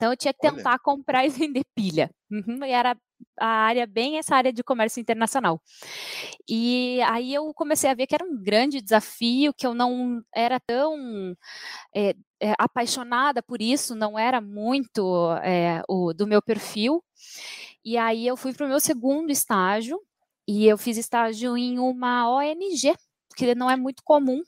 Então 0.00 0.12
eu 0.12 0.16
tinha 0.16 0.32
que 0.32 0.40
tentar 0.40 0.70
Olha. 0.70 0.78
comprar 0.78 1.24
e 1.26 1.28
vender 1.28 1.62
pilha. 1.74 2.10
Uhum, 2.30 2.64
e 2.64 2.70
era 2.70 2.96
a 3.38 3.46
área 3.46 3.86
bem 3.86 4.16
essa 4.16 4.34
área 4.34 4.50
de 4.50 4.64
comércio 4.64 4.98
internacional. 4.98 5.60
E 6.48 7.02
aí 7.02 7.34
eu 7.34 7.52
comecei 7.52 7.90
a 7.90 7.94
ver 7.94 8.06
que 8.06 8.14
era 8.14 8.24
um 8.24 8.42
grande 8.42 8.80
desafio, 8.80 9.52
que 9.52 9.66
eu 9.66 9.74
não 9.74 10.22
era 10.34 10.58
tão 10.58 11.36
é, 11.94 12.14
é, 12.40 12.54
apaixonada 12.58 13.42
por 13.42 13.60
isso, 13.60 13.94
não 13.94 14.18
era 14.18 14.40
muito 14.40 15.34
é, 15.42 15.82
o 15.86 16.14
do 16.14 16.26
meu 16.26 16.40
perfil. 16.40 17.04
E 17.84 17.98
aí 17.98 18.26
eu 18.26 18.38
fui 18.38 18.54
para 18.54 18.64
o 18.64 18.68
meu 18.70 18.80
segundo 18.80 19.30
estágio 19.30 20.00
e 20.48 20.66
eu 20.66 20.78
fiz 20.78 20.96
estágio 20.96 21.58
em 21.58 21.78
uma 21.78 22.30
ONG, 22.30 22.94
que 23.36 23.54
não 23.54 23.70
é 23.70 23.76
muito 23.76 24.02
comum 24.02 24.42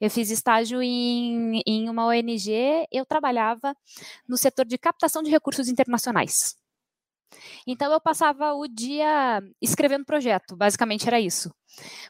eu 0.00 0.10
fiz 0.10 0.30
estágio 0.30 0.82
em, 0.82 1.62
em 1.66 1.88
uma 1.88 2.06
ONG, 2.06 2.86
eu 2.92 3.04
trabalhava 3.04 3.76
no 4.28 4.36
setor 4.36 4.64
de 4.64 4.78
captação 4.78 5.22
de 5.22 5.30
recursos 5.30 5.68
internacionais. 5.68 6.56
Então 7.66 7.92
eu 7.92 8.00
passava 8.00 8.54
o 8.54 8.68
dia 8.68 9.42
escrevendo 9.60 10.04
projeto, 10.04 10.56
basicamente 10.56 11.06
era 11.06 11.20
isso. 11.20 11.52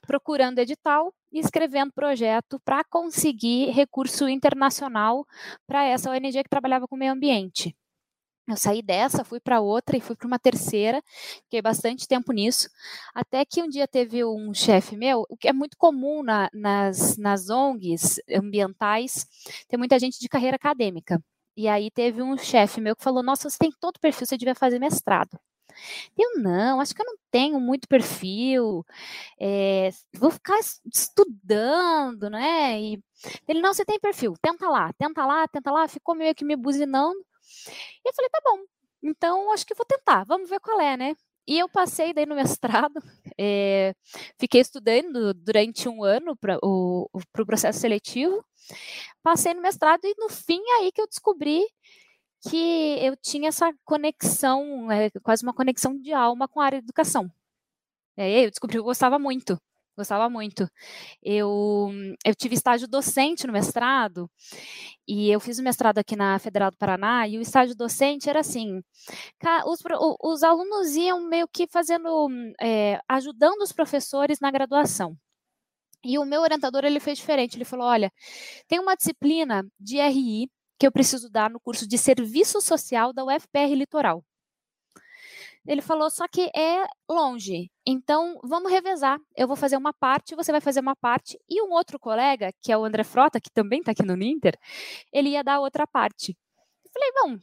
Procurando 0.06 0.58
edital 0.58 1.12
e 1.32 1.38
escrevendo 1.38 1.92
projeto 1.92 2.60
para 2.64 2.84
conseguir 2.84 3.70
recurso 3.70 4.28
internacional 4.28 5.26
para 5.66 5.84
essa 5.84 6.10
ONG 6.10 6.42
que 6.42 6.50
trabalhava 6.50 6.86
com 6.86 6.96
meio 6.96 7.12
ambiente. 7.12 7.74
Eu 8.48 8.56
saí 8.56 8.80
dessa, 8.82 9.24
fui 9.24 9.40
para 9.40 9.60
outra 9.60 9.96
e 9.96 10.00
fui 10.00 10.14
para 10.14 10.26
uma 10.26 10.38
terceira, 10.38 11.02
fiquei 11.44 11.60
bastante 11.60 12.06
tempo 12.06 12.32
nisso, 12.32 12.68
até 13.14 13.44
que 13.44 13.62
um 13.62 13.68
dia 13.68 13.88
teve 13.88 14.24
um 14.24 14.54
chefe 14.54 14.96
meu, 14.96 15.26
o 15.28 15.36
que 15.36 15.48
é 15.48 15.52
muito 15.52 15.76
comum 15.76 16.22
na, 16.22 16.48
nas, 16.52 17.16
nas 17.16 17.50
ONGs 17.50 18.20
ambientais, 18.32 19.26
tem 19.68 19.78
muita 19.78 19.98
gente 19.98 20.20
de 20.20 20.28
carreira 20.28 20.56
acadêmica. 20.56 21.20
E 21.56 21.68
aí 21.68 21.90
teve 21.90 22.22
um 22.22 22.36
chefe 22.36 22.80
meu 22.80 22.94
que 22.94 23.02
falou: 23.02 23.22
Nossa, 23.22 23.48
você 23.48 23.56
tem 23.58 23.72
todo 23.80 23.98
perfil, 23.98 24.26
você 24.26 24.36
devia 24.36 24.54
fazer 24.54 24.78
mestrado. 24.78 25.38
Eu 26.16 26.38
não, 26.40 26.80
acho 26.80 26.94
que 26.94 27.02
eu 27.02 27.06
não 27.06 27.16
tenho 27.30 27.60
muito 27.60 27.88
perfil, 27.88 28.84
é, 29.40 29.90
vou 30.14 30.30
ficar 30.30 30.58
estudando, 30.92 32.30
né? 32.30 32.80
E 32.80 33.02
ele, 33.48 33.60
não, 33.60 33.74
você 33.74 33.84
tem 33.84 34.00
perfil, 34.00 34.34
tenta 34.40 34.68
lá, 34.68 34.92
tenta 34.94 35.26
lá, 35.26 35.46
tenta 35.48 35.70
lá, 35.70 35.88
ficou 35.88 36.14
meio 36.14 36.34
que 36.34 36.44
me 36.44 36.56
buzinando. 36.56 37.18
E 38.04 38.08
eu 38.08 38.14
falei, 38.14 38.30
tá 38.30 38.40
bom, 38.44 38.58
então 39.02 39.52
acho 39.52 39.66
que 39.66 39.74
vou 39.74 39.86
tentar, 39.86 40.24
vamos 40.24 40.48
ver 40.48 40.60
qual 40.60 40.80
é, 40.80 40.96
né? 40.96 41.16
E 41.48 41.58
eu 41.58 41.68
passei 41.68 42.12
daí 42.12 42.26
no 42.26 42.34
mestrado, 42.34 43.00
é, 43.38 43.94
fiquei 44.38 44.60
estudando 44.60 45.32
durante 45.34 45.88
um 45.88 46.02
ano 46.02 46.36
para 46.36 46.58
o 46.62 47.08
pro 47.32 47.46
processo 47.46 47.78
seletivo, 47.80 48.44
passei 49.22 49.54
no 49.54 49.62
mestrado 49.62 50.04
e 50.04 50.14
no 50.18 50.28
fim 50.28 50.60
aí 50.80 50.90
que 50.92 51.00
eu 51.00 51.06
descobri 51.06 51.64
que 52.48 52.98
eu 53.00 53.16
tinha 53.16 53.48
essa 53.48 53.72
conexão, 53.84 54.90
é, 54.90 55.10
quase 55.22 55.44
uma 55.44 55.54
conexão 55.54 55.96
de 55.98 56.12
alma 56.12 56.48
com 56.48 56.60
a 56.60 56.66
área 56.66 56.80
de 56.80 56.86
educação. 56.86 57.30
aí 58.16 58.44
eu 58.44 58.50
descobri 58.50 58.74
que 58.76 58.80
eu 58.80 58.84
gostava 58.84 59.18
muito 59.18 59.60
gostava 59.96 60.28
muito. 60.28 60.68
Eu, 61.22 61.90
eu 62.24 62.34
tive 62.34 62.54
estágio 62.54 62.88
docente 62.88 63.46
no 63.46 63.52
mestrado, 63.52 64.30
e 65.08 65.30
eu 65.30 65.40
fiz 65.40 65.58
o 65.58 65.62
mestrado 65.62 65.98
aqui 65.98 66.16
na 66.16 66.38
Federal 66.38 66.70
do 66.70 66.76
Paraná, 66.76 67.26
e 67.28 67.38
o 67.38 67.42
estágio 67.42 67.74
docente 67.76 68.28
era 68.28 68.40
assim: 68.40 68.82
os, 69.66 69.80
os 70.22 70.42
alunos 70.42 70.96
iam 70.96 71.28
meio 71.28 71.48
que 71.48 71.66
fazendo, 71.66 72.28
é, 72.60 73.00
ajudando 73.08 73.62
os 73.62 73.72
professores 73.72 74.40
na 74.40 74.50
graduação. 74.50 75.16
E 76.04 76.18
o 76.18 76.24
meu 76.24 76.42
orientador 76.42 76.84
ele 76.84 77.00
fez 77.00 77.18
diferente. 77.18 77.56
Ele 77.56 77.64
falou: 77.64 77.86
olha, 77.86 78.12
tem 78.68 78.78
uma 78.78 78.96
disciplina 78.96 79.66
de 79.78 79.98
RI 80.00 80.48
que 80.78 80.86
eu 80.86 80.92
preciso 80.92 81.30
dar 81.30 81.50
no 81.50 81.60
curso 81.60 81.86
de 81.88 81.98
Serviço 81.98 82.60
Social 82.60 83.12
da 83.12 83.24
UFPR 83.24 83.74
Litoral. 83.74 84.22
Ele 85.66 85.82
falou, 85.82 86.10
só 86.10 86.26
que 86.28 86.50
é 86.54 86.86
longe. 87.08 87.70
Então, 87.84 88.38
vamos 88.44 88.70
revezar. 88.70 89.18
Eu 89.36 89.48
vou 89.48 89.56
fazer 89.56 89.76
uma 89.76 89.92
parte, 89.92 90.36
você 90.36 90.52
vai 90.52 90.60
fazer 90.60 90.80
uma 90.80 90.94
parte. 90.94 91.38
E 91.48 91.62
um 91.62 91.70
outro 91.72 91.98
colega, 91.98 92.52
que 92.62 92.70
é 92.70 92.78
o 92.78 92.84
André 92.84 93.04
Frota, 93.04 93.40
que 93.40 93.50
também 93.50 93.80
está 93.80 93.92
aqui 93.92 94.04
no 94.04 94.16
Ninter, 94.16 94.56
ele 95.12 95.30
ia 95.30 95.42
dar 95.42 95.60
outra 95.60 95.86
parte. 95.86 96.36
Eu 96.84 96.90
falei, 96.92 97.12
bom, 97.22 97.38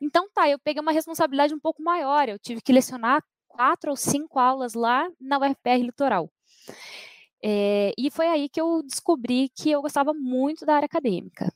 então 0.00 0.28
tá, 0.32 0.48
eu 0.48 0.58
peguei 0.58 0.80
uma 0.80 0.92
responsabilidade 0.92 1.54
um 1.54 1.60
pouco 1.60 1.82
maior. 1.82 2.28
Eu 2.28 2.38
tive 2.38 2.60
que 2.60 2.72
lecionar 2.72 3.22
quatro 3.46 3.90
ou 3.90 3.96
cinco 3.96 4.38
aulas 4.38 4.74
lá 4.74 5.08
na 5.20 5.38
UFPR 5.38 5.82
Litoral. 5.82 6.30
É, 7.42 7.92
e 7.96 8.10
foi 8.10 8.26
aí 8.26 8.48
que 8.48 8.60
eu 8.60 8.82
descobri 8.82 9.48
que 9.54 9.70
eu 9.70 9.82
gostava 9.82 10.12
muito 10.12 10.66
da 10.66 10.74
área 10.76 10.86
acadêmica. 10.86 11.52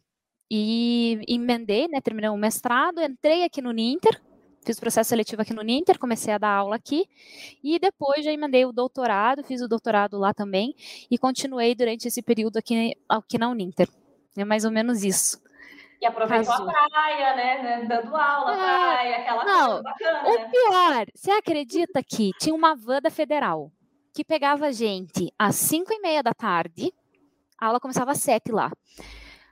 E 0.50 1.19
emendei, 1.26 1.88
né, 1.88 2.00
terminei 2.00 2.31
o 2.31 2.37
mestrado, 2.37 3.00
entrei 3.00 3.45
aqui 3.45 3.62
no 3.62 3.73
Ninter, 3.73 4.21
fiz 4.64 4.78
o 4.78 4.81
processo 4.81 5.11
seletivo 5.11 5.42
aqui 5.42 5.52
no 5.52 5.62
Ninter, 5.62 5.99
comecei 5.99 6.33
a 6.33 6.38
dar 6.38 6.50
aula 6.50 6.76
aqui, 6.76 7.09
e 7.62 7.78
depois 7.78 8.25
já 8.25 8.33
emendei 8.33 8.64
o 8.64 8.73
doutorado, 8.73 9.42
fiz 9.45 9.61
o 9.61 9.69
doutorado 9.69 10.19
lá 10.19 10.33
também, 10.33 10.75
e 11.11 11.19
continuei 11.19 11.75
durante 11.75 12.09
esse 12.09 12.23
período 12.23 12.57
aqui, 12.59 12.97
aqui 13.09 13.38
na 13.38 13.49
Uninter. 13.49 13.88
É 14.37 14.45
mais 14.45 14.64
ou 14.64 14.71
menos 14.71 15.04
isso. 15.04 15.42
E 16.00 16.07
aproveitou 16.07 16.52
a 16.52 16.88
praia, 16.88 17.37
né, 17.37 17.62
né? 17.62 17.85
Dando 17.87 18.16
aula, 18.16 18.52
é, 18.52 18.57
praia, 18.57 19.16
aquela 19.19 19.45
não, 19.45 19.66
coisa 19.69 19.83
bacana. 19.83 20.28
O 20.28 20.35
né? 20.35 20.50
pior, 20.50 21.07
você 21.14 21.31
acredita 21.31 22.02
que 22.02 22.31
tinha 22.40 22.54
uma 22.54 22.75
van 22.75 23.00
da 23.00 23.11
federal 23.11 23.71
que 24.12 24.25
pegava 24.25 24.66
a 24.66 24.73
gente 24.73 25.33
às 25.38 25.54
5 25.54 25.92
e 25.92 26.00
meia 26.00 26.23
da 26.23 26.35
tarde, 26.35 26.92
a 27.59 27.66
aula 27.66 27.81
começava 27.81 28.11
às 28.11 28.19
7 28.19 28.50
lá. 28.50 28.71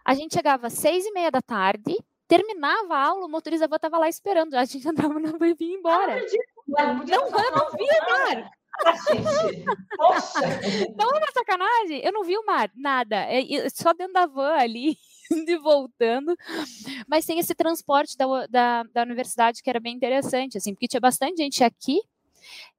A 0.05 0.15
gente 0.15 0.35
chegava 0.35 0.67
às 0.67 0.73
6 0.75 1.07
e 1.07 1.13
meia 1.13 1.31
da 1.31 1.41
tarde, 1.41 1.97
terminava 2.31 2.95
a 2.95 3.05
aula, 3.07 3.27
o 3.27 3.29
motorista 3.29 3.67
da 3.67 3.71
van 3.71 3.77
estava 3.77 3.99
lá 3.99 4.09
esperando. 4.09 4.55
A 4.55 4.65
gente 4.65 4.87
entrava 4.89 5.19
na 5.19 5.33
van 5.33 5.49
e 5.49 5.55
vinha 5.55 5.77
embora. 5.77 6.25
Ah, 6.79 6.95
não, 6.95 7.05
eu 7.05 7.51
não 7.51 7.71
via 7.73 7.99
o 7.99 8.11
mar. 8.11 8.53
Ah, 8.87 8.95
Poxa! 9.97 10.41
Não 10.97 11.17
é 11.17 11.33
sacanagem, 11.35 12.01
eu 12.05 12.13
não 12.13 12.23
vi 12.23 12.39
o 12.39 12.47
mar, 12.47 12.71
nada. 12.75 13.17
É, 13.17 13.69
só 13.69 13.93
dentro 13.93 14.13
da 14.13 14.27
van 14.27 14.55
ali, 14.55 14.97
e 15.49 15.57
voltando. 15.59 16.37
Mas 17.09 17.27
tem 17.27 17.41
esse 17.41 17.55
transporte 17.55 18.17
da, 18.17 18.47
da, 18.47 18.85
da 18.85 19.03
universidade 19.03 19.61
que 19.61 19.69
era 19.69 19.81
bem 19.81 19.97
interessante, 19.97 20.57
assim, 20.57 20.73
porque 20.73 20.87
tinha 20.87 21.01
bastante 21.01 21.43
gente 21.43 21.65
aqui. 21.65 22.01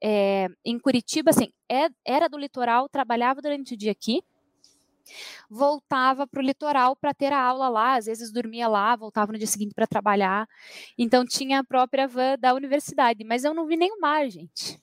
É, 0.02 0.48
em 0.66 0.80
Curitiba, 0.80 1.30
assim, 1.30 1.52
é, 1.70 1.88
era 2.06 2.28
do 2.28 2.38
litoral, 2.38 2.90
trabalhava 2.90 3.42
durante 3.42 3.74
o 3.74 3.78
dia 3.78 3.92
aqui, 3.92 4.24
voltava 5.50 6.28
para 6.28 6.40
o 6.40 6.44
litoral 6.44 6.96
para 6.96 7.14
ter 7.14 7.34
a 7.34 7.42
aula 7.42 7.70
lá, 7.70 7.96
às 7.96 8.06
vezes 8.06 8.32
dormia 8.32 8.68
lá, 8.68 8.96
voltava 8.96 9.32
no 9.32 9.38
dia 9.38 9.48
seguinte 9.48 9.74
para 9.74 9.88
trabalhar. 9.88 10.48
Então 10.98 11.26
tinha 11.26 11.60
a 11.60 11.64
própria 11.64 12.08
van 12.08 12.38
da 12.40 12.54
universidade, 12.54 13.24
mas 13.24 13.44
eu 13.44 13.54
não 13.54 13.66
vi 13.66 13.76
nem 13.76 13.92
o 13.92 14.00
mar, 14.00 14.30
gente. 14.30 14.80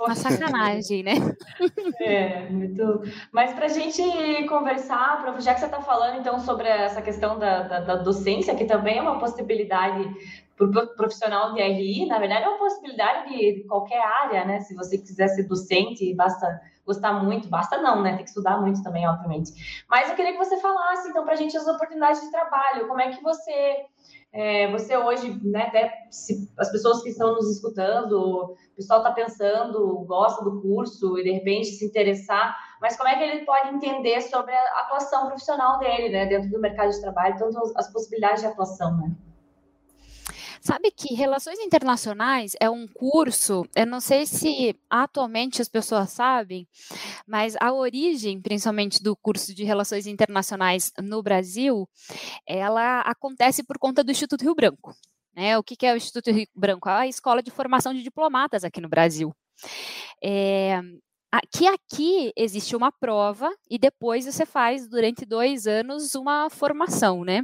Uma 0.00 0.14
sacanagem, 0.14 1.02
né? 1.02 1.12
É, 2.00 2.48
muito. 2.48 3.02
Mas 3.30 3.52
para 3.52 3.66
a 3.66 3.68
gente 3.68 4.02
conversar, 4.48 5.20
prof, 5.20 5.40
já 5.42 5.52
que 5.52 5.60
você 5.60 5.66
está 5.66 5.82
falando 5.82 6.18
então 6.18 6.40
sobre 6.40 6.66
essa 6.66 7.02
questão 7.02 7.38
da, 7.38 7.62
da, 7.62 7.80
da, 7.80 7.96
docência, 7.96 8.54
que 8.54 8.64
também 8.64 8.96
é 8.96 9.02
uma 9.02 9.18
possibilidade 9.18 10.08
para 10.56 10.66
o 10.66 10.86
profissional 10.96 11.52
de 11.52 11.60
RI, 11.60 12.06
na 12.06 12.18
verdade 12.18 12.44
é 12.44 12.48
uma 12.48 12.58
possibilidade 12.58 13.28
de, 13.28 13.56
de 13.56 13.64
qualquer 13.64 14.00
área, 14.00 14.46
né? 14.46 14.60
Se 14.60 14.74
você 14.74 14.96
quiser 14.96 15.28
ser 15.28 15.42
docente, 15.42 16.14
basta 16.14 16.60
gostar 16.90 17.12
muito, 17.12 17.48
basta 17.48 17.80
não, 17.80 18.02
né? 18.02 18.16
Tem 18.16 18.24
que 18.24 18.30
estudar 18.30 18.60
muito 18.60 18.82
também, 18.82 19.08
obviamente. 19.08 19.84
Mas 19.88 20.08
eu 20.08 20.16
queria 20.16 20.32
que 20.32 20.38
você 20.38 20.60
falasse, 20.60 21.08
então, 21.08 21.24
para 21.24 21.34
a 21.34 21.36
gente 21.36 21.56
as 21.56 21.66
oportunidades 21.66 22.20
de 22.20 22.30
trabalho. 22.30 22.88
Como 22.88 23.00
é 23.00 23.10
que 23.10 23.22
você, 23.22 23.86
é, 24.32 24.70
você 24.72 24.96
hoje, 24.96 25.40
né, 25.44 25.66
até 25.68 25.92
se 26.10 26.52
as 26.58 26.70
pessoas 26.72 27.02
que 27.02 27.10
estão 27.10 27.34
nos 27.34 27.48
escutando, 27.48 28.12
o 28.12 28.56
pessoal 28.76 29.00
está 29.00 29.12
pensando, 29.12 30.04
gosta 30.04 30.44
do 30.44 30.60
curso 30.60 31.16
e 31.18 31.22
de 31.22 31.30
repente 31.30 31.68
se 31.68 31.86
interessar, 31.86 32.56
mas 32.80 32.96
como 32.96 33.08
é 33.08 33.16
que 33.16 33.22
ele 33.22 33.44
pode 33.44 33.74
entender 33.74 34.20
sobre 34.22 34.52
a 34.52 34.80
atuação 34.80 35.26
profissional 35.28 35.78
dele, 35.78 36.08
né, 36.08 36.26
dentro 36.26 36.50
do 36.50 36.60
mercado 36.60 36.90
de 36.90 37.00
trabalho, 37.00 37.36
tanto 37.38 37.56
as 37.76 37.92
possibilidades 37.92 38.42
de 38.42 38.48
atuação, 38.48 38.96
né? 38.96 39.14
Sabe 40.60 40.90
que 40.90 41.14
Relações 41.14 41.58
Internacionais 41.58 42.52
é 42.60 42.68
um 42.68 42.86
curso, 42.86 43.64
eu 43.74 43.86
não 43.86 43.98
sei 43.98 44.26
se 44.26 44.76
atualmente 44.90 45.62
as 45.62 45.70
pessoas 45.70 46.10
sabem, 46.10 46.68
mas 47.26 47.56
a 47.58 47.72
origem, 47.72 48.40
principalmente 48.40 49.02
do 49.02 49.16
curso 49.16 49.54
de 49.54 49.64
Relações 49.64 50.06
Internacionais 50.06 50.92
no 51.02 51.22
Brasil, 51.22 51.88
ela 52.46 53.00
acontece 53.00 53.62
por 53.62 53.78
conta 53.78 54.04
do 54.04 54.10
Instituto 54.10 54.42
Rio 54.42 54.54
Branco. 54.54 54.94
Né? 55.34 55.56
O 55.56 55.62
que, 55.62 55.86
é 55.86 55.94
o 55.94 55.96
Instituto 55.96 56.30
Rio 56.30 56.46
Branco? 56.54 56.90
A 56.90 57.06
escola 57.06 57.42
de 57.42 57.50
formação 57.50 57.94
de 57.94 58.02
diplomatas 58.02 58.62
aqui 58.62 58.82
no 58.82 58.88
Brasil. 58.88 59.34
É, 60.22 60.82
que 61.52 61.66
aqui 61.66 62.32
existe 62.36 62.74
uma 62.74 62.90
prova 62.90 63.54
e 63.70 63.78
depois 63.78 64.24
você 64.24 64.44
faz 64.44 64.88
durante 64.88 65.24
dois 65.24 65.66
anos 65.66 66.14
uma 66.14 66.50
formação, 66.50 67.24
né? 67.24 67.42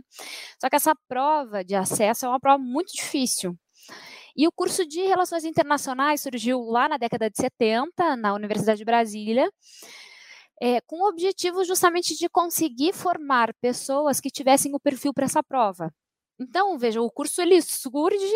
Só 0.60 0.68
que 0.68 0.76
essa 0.76 0.94
prova 1.08 1.64
de 1.64 1.74
acesso 1.74 2.26
é 2.26 2.28
uma 2.28 2.40
prova 2.40 2.58
muito 2.58 2.92
difícil. 2.92 3.56
E 4.36 4.46
o 4.46 4.52
curso 4.52 4.84
de 4.84 5.00
Relações 5.00 5.44
Internacionais 5.44 6.20
surgiu 6.20 6.60
lá 6.62 6.88
na 6.88 6.98
década 6.98 7.30
de 7.30 7.36
70, 7.36 8.16
na 8.16 8.34
Universidade 8.34 8.78
de 8.78 8.84
Brasília, 8.84 9.50
é, 10.60 10.80
com 10.82 11.02
o 11.02 11.08
objetivo 11.08 11.64
justamente 11.64 12.14
de 12.16 12.28
conseguir 12.28 12.92
formar 12.92 13.54
pessoas 13.60 14.20
que 14.20 14.30
tivessem 14.30 14.74
o 14.74 14.80
perfil 14.80 15.14
para 15.14 15.24
essa 15.24 15.42
prova. 15.42 15.92
Então, 16.38 16.78
veja, 16.78 17.00
o 17.00 17.10
curso 17.10 17.40
ele 17.40 17.62
surge 17.62 18.34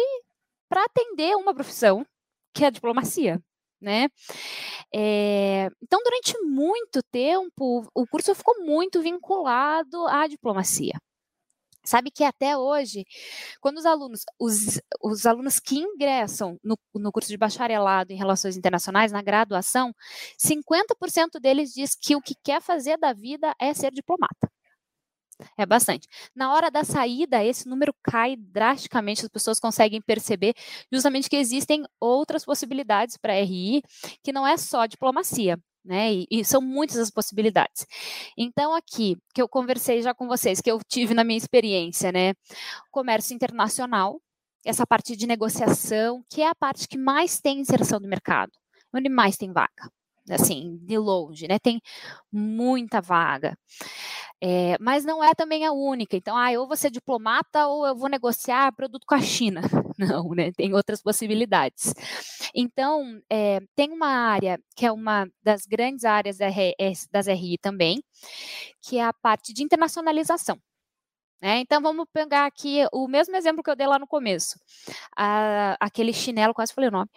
para 0.68 0.84
atender 0.84 1.36
uma 1.36 1.54
profissão, 1.54 2.06
que 2.54 2.64
é 2.64 2.68
a 2.68 2.70
diplomacia. 2.70 3.42
Né? 3.80 4.08
É, 4.94 5.68
então, 5.82 6.00
durante 6.04 6.38
muito 6.42 7.02
tempo, 7.10 7.88
o 7.94 8.06
curso 8.06 8.34
ficou 8.34 8.62
muito 8.64 9.00
vinculado 9.00 10.06
à 10.08 10.26
diplomacia. 10.26 10.94
Sabe 11.84 12.10
que 12.10 12.22
até 12.24 12.56
hoje, 12.58 13.06
quando 13.60 13.78
os 13.78 13.86
alunos, 13.86 14.22
os, 14.38 14.80
os 15.02 15.24
alunos 15.24 15.58
que 15.58 15.76
ingressam 15.78 16.58
no, 16.62 16.78
no 16.94 17.10
curso 17.10 17.30
de 17.30 17.38
bacharelado 17.38 18.12
em 18.12 18.16
relações 18.16 18.56
internacionais, 18.56 19.12
na 19.12 19.22
graduação, 19.22 19.94
50% 20.38 21.40
deles 21.40 21.72
diz 21.72 21.94
que 21.94 22.14
o 22.14 22.20
que 22.20 22.34
quer 22.44 22.60
fazer 22.60 22.98
da 22.98 23.14
vida 23.14 23.54
é 23.58 23.72
ser 23.72 23.92
diplomata. 23.92 24.49
É 25.56 25.66
bastante. 25.66 26.08
Na 26.34 26.52
hora 26.52 26.70
da 26.70 26.84
saída, 26.84 27.44
esse 27.44 27.68
número 27.68 27.94
cai 28.02 28.36
drasticamente, 28.36 29.22
as 29.22 29.28
pessoas 29.28 29.60
conseguem 29.60 30.00
perceber 30.00 30.54
justamente 30.92 31.28
que 31.28 31.36
existem 31.36 31.84
outras 32.00 32.44
possibilidades 32.44 33.16
para 33.16 33.32
a 33.32 33.42
RI, 33.42 33.82
que 34.22 34.32
não 34.32 34.46
é 34.46 34.56
só 34.56 34.86
diplomacia 34.86 35.58
né? 35.84 36.12
E, 36.12 36.26
e, 36.30 36.44
são 36.44 36.60
muitas 36.60 36.98
as 36.98 37.10
possibilidades. 37.10 37.86
Então, 38.36 38.74
aqui, 38.74 39.16
que 39.34 39.40
eu 39.40 39.48
conversei 39.48 40.02
já 40.02 40.14
com 40.14 40.26
vocês, 40.28 40.60
que 40.60 40.70
eu 40.70 40.78
tive 40.86 41.14
na 41.14 41.24
minha 41.24 41.38
experiência, 41.38 42.12
né? 42.12 42.34
Comércio 42.90 43.34
internacional, 43.34 44.20
essa 44.64 44.86
parte 44.86 45.16
de 45.16 45.26
negociação, 45.26 46.22
que 46.28 46.42
é 46.42 46.48
a 46.48 46.54
parte 46.54 46.86
que 46.86 46.98
mais 46.98 47.40
tem 47.40 47.60
inserção 47.60 48.00
do 48.00 48.08
mercado, 48.08 48.52
onde 48.94 49.08
mais 49.08 49.36
tem 49.36 49.52
vaga, 49.52 49.90
assim, 50.34 50.78
de 50.82 50.98
longe, 50.98 51.46
né? 51.48 51.58
Tem 51.58 51.80
muita 52.32 53.00
vaga. 53.00 53.56
É, 54.42 54.76
mas 54.80 55.04
não 55.04 55.22
é 55.22 55.34
também 55.34 55.66
a 55.66 55.72
única. 55.72 56.16
Então, 56.16 56.36
ah, 56.36 56.52
eu 56.52 56.66
vou 56.66 56.76
ser 56.76 56.90
diplomata 56.90 57.66
ou 57.66 57.86
eu 57.86 57.94
vou 57.94 58.08
negociar 58.08 58.72
produto 58.74 59.04
com 59.06 59.14
a 59.14 59.20
China. 59.20 59.60
Não, 59.98 60.30
né? 60.34 60.50
Tem 60.52 60.72
outras 60.74 61.02
possibilidades. 61.02 61.92
Então, 62.54 63.20
é, 63.30 63.60
tem 63.76 63.92
uma 63.92 64.08
área 64.08 64.58
que 64.74 64.86
é 64.86 64.92
uma 64.92 65.26
das 65.42 65.66
grandes 65.66 66.04
áreas 66.04 66.38
das 67.10 67.26
RI 67.26 67.58
também, 67.60 68.02
que 68.82 68.98
é 68.98 69.04
a 69.04 69.12
parte 69.12 69.52
de 69.52 69.62
internacionalização. 69.62 70.58
É, 71.42 71.58
então, 71.58 71.80
vamos 71.80 72.06
pegar 72.12 72.44
aqui 72.46 72.86
o 72.92 73.08
mesmo 73.08 73.34
exemplo 73.34 73.62
que 73.62 73.70
eu 73.70 73.76
dei 73.76 73.86
lá 73.86 73.98
no 73.98 74.06
começo. 74.06 74.58
A, 75.16 75.76
aquele 75.80 76.12
chinelo, 76.12 76.52
quase 76.54 76.72
falei 76.74 76.88
o 76.88 76.92
nome, 76.92 77.08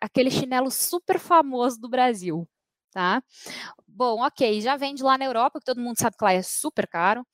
aquele 0.00 0.30
chinelo 0.30 0.70
super 0.70 1.18
famoso 1.18 1.78
do 1.78 1.88
Brasil, 1.90 2.48
tá? 2.90 3.22
Bom, 3.86 4.22
ok, 4.24 4.60
já 4.62 4.76
vende 4.76 5.02
lá 5.02 5.18
na 5.18 5.26
Europa, 5.26 5.58
que 5.58 5.66
todo 5.66 5.80
mundo 5.80 5.98
sabe 5.98 6.16
que 6.16 6.24
lá 6.24 6.32
é 6.32 6.42
super 6.42 6.86
caro. 6.88 7.26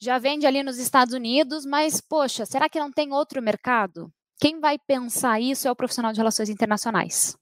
Já 0.00 0.18
vende 0.18 0.46
ali 0.46 0.62
nos 0.62 0.78
Estados 0.78 1.14
Unidos, 1.14 1.64
mas, 1.64 2.00
poxa, 2.00 2.44
será 2.46 2.68
que 2.68 2.78
não 2.78 2.90
tem 2.92 3.12
outro 3.12 3.40
mercado? 3.42 4.12
Quem 4.40 4.60
vai 4.60 4.78
pensar 4.78 5.40
isso 5.40 5.66
é 5.68 5.70
o 5.70 5.76
profissional 5.76 6.12
de 6.12 6.18
relações 6.18 6.48
internacionais. 6.48 7.36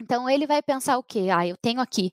Então, 0.00 0.28
ele 0.28 0.46
vai 0.46 0.62
pensar 0.62 0.98
o 0.98 1.02
quê? 1.02 1.28
Ah, 1.32 1.46
eu 1.46 1.56
tenho 1.56 1.80
aqui 1.80 2.12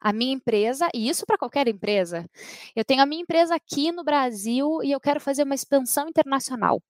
a 0.00 0.12
minha 0.12 0.32
empresa, 0.32 0.88
e 0.94 1.08
isso 1.08 1.24
para 1.26 1.38
qualquer 1.38 1.68
empresa. 1.68 2.28
Eu 2.76 2.84
tenho 2.84 3.02
a 3.02 3.06
minha 3.06 3.22
empresa 3.22 3.54
aqui 3.54 3.90
no 3.92 4.04
Brasil 4.04 4.82
e 4.82 4.92
eu 4.92 5.00
quero 5.00 5.20
fazer 5.20 5.44
uma 5.44 5.54
expansão 5.54 6.08
internacional. 6.08 6.82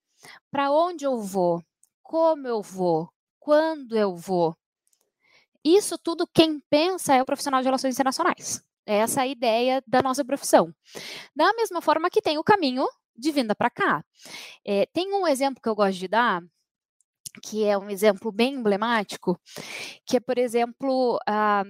Para 0.50 0.70
onde 0.72 1.04
eu 1.04 1.18
vou? 1.18 1.62
Como 2.02 2.46
eu 2.46 2.62
vou? 2.62 3.08
Quando 3.38 3.96
eu 3.96 4.16
vou? 4.16 4.56
Isso 5.64 5.96
tudo 5.96 6.26
quem 6.26 6.60
pensa 6.68 7.14
é 7.14 7.22
o 7.22 7.24
profissional 7.24 7.60
de 7.60 7.66
relações 7.66 7.94
internacionais. 7.94 8.62
Essa 8.84 9.20
é 9.20 9.22
a 9.24 9.26
ideia 9.26 9.82
da 9.86 10.02
nossa 10.02 10.24
profissão. 10.24 10.74
Da 11.34 11.52
mesma 11.54 11.80
forma 11.80 12.10
que 12.10 12.20
tem 12.20 12.38
o 12.38 12.44
caminho 12.44 12.84
de 13.16 13.30
vinda 13.30 13.54
para 13.54 13.70
cá. 13.70 14.04
É, 14.64 14.86
tem 14.86 15.12
um 15.14 15.26
exemplo 15.26 15.62
que 15.62 15.68
eu 15.68 15.74
gosto 15.74 15.98
de 15.98 16.08
dar, 16.08 16.42
que 17.42 17.64
é 17.64 17.76
um 17.78 17.90
exemplo 17.90 18.32
bem 18.32 18.54
emblemático, 18.54 19.38
que 20.06 20.16
é, 20.16 20.20
por 20.20 20.38
exemplo, 20.38 21.18
a 21.26 21.64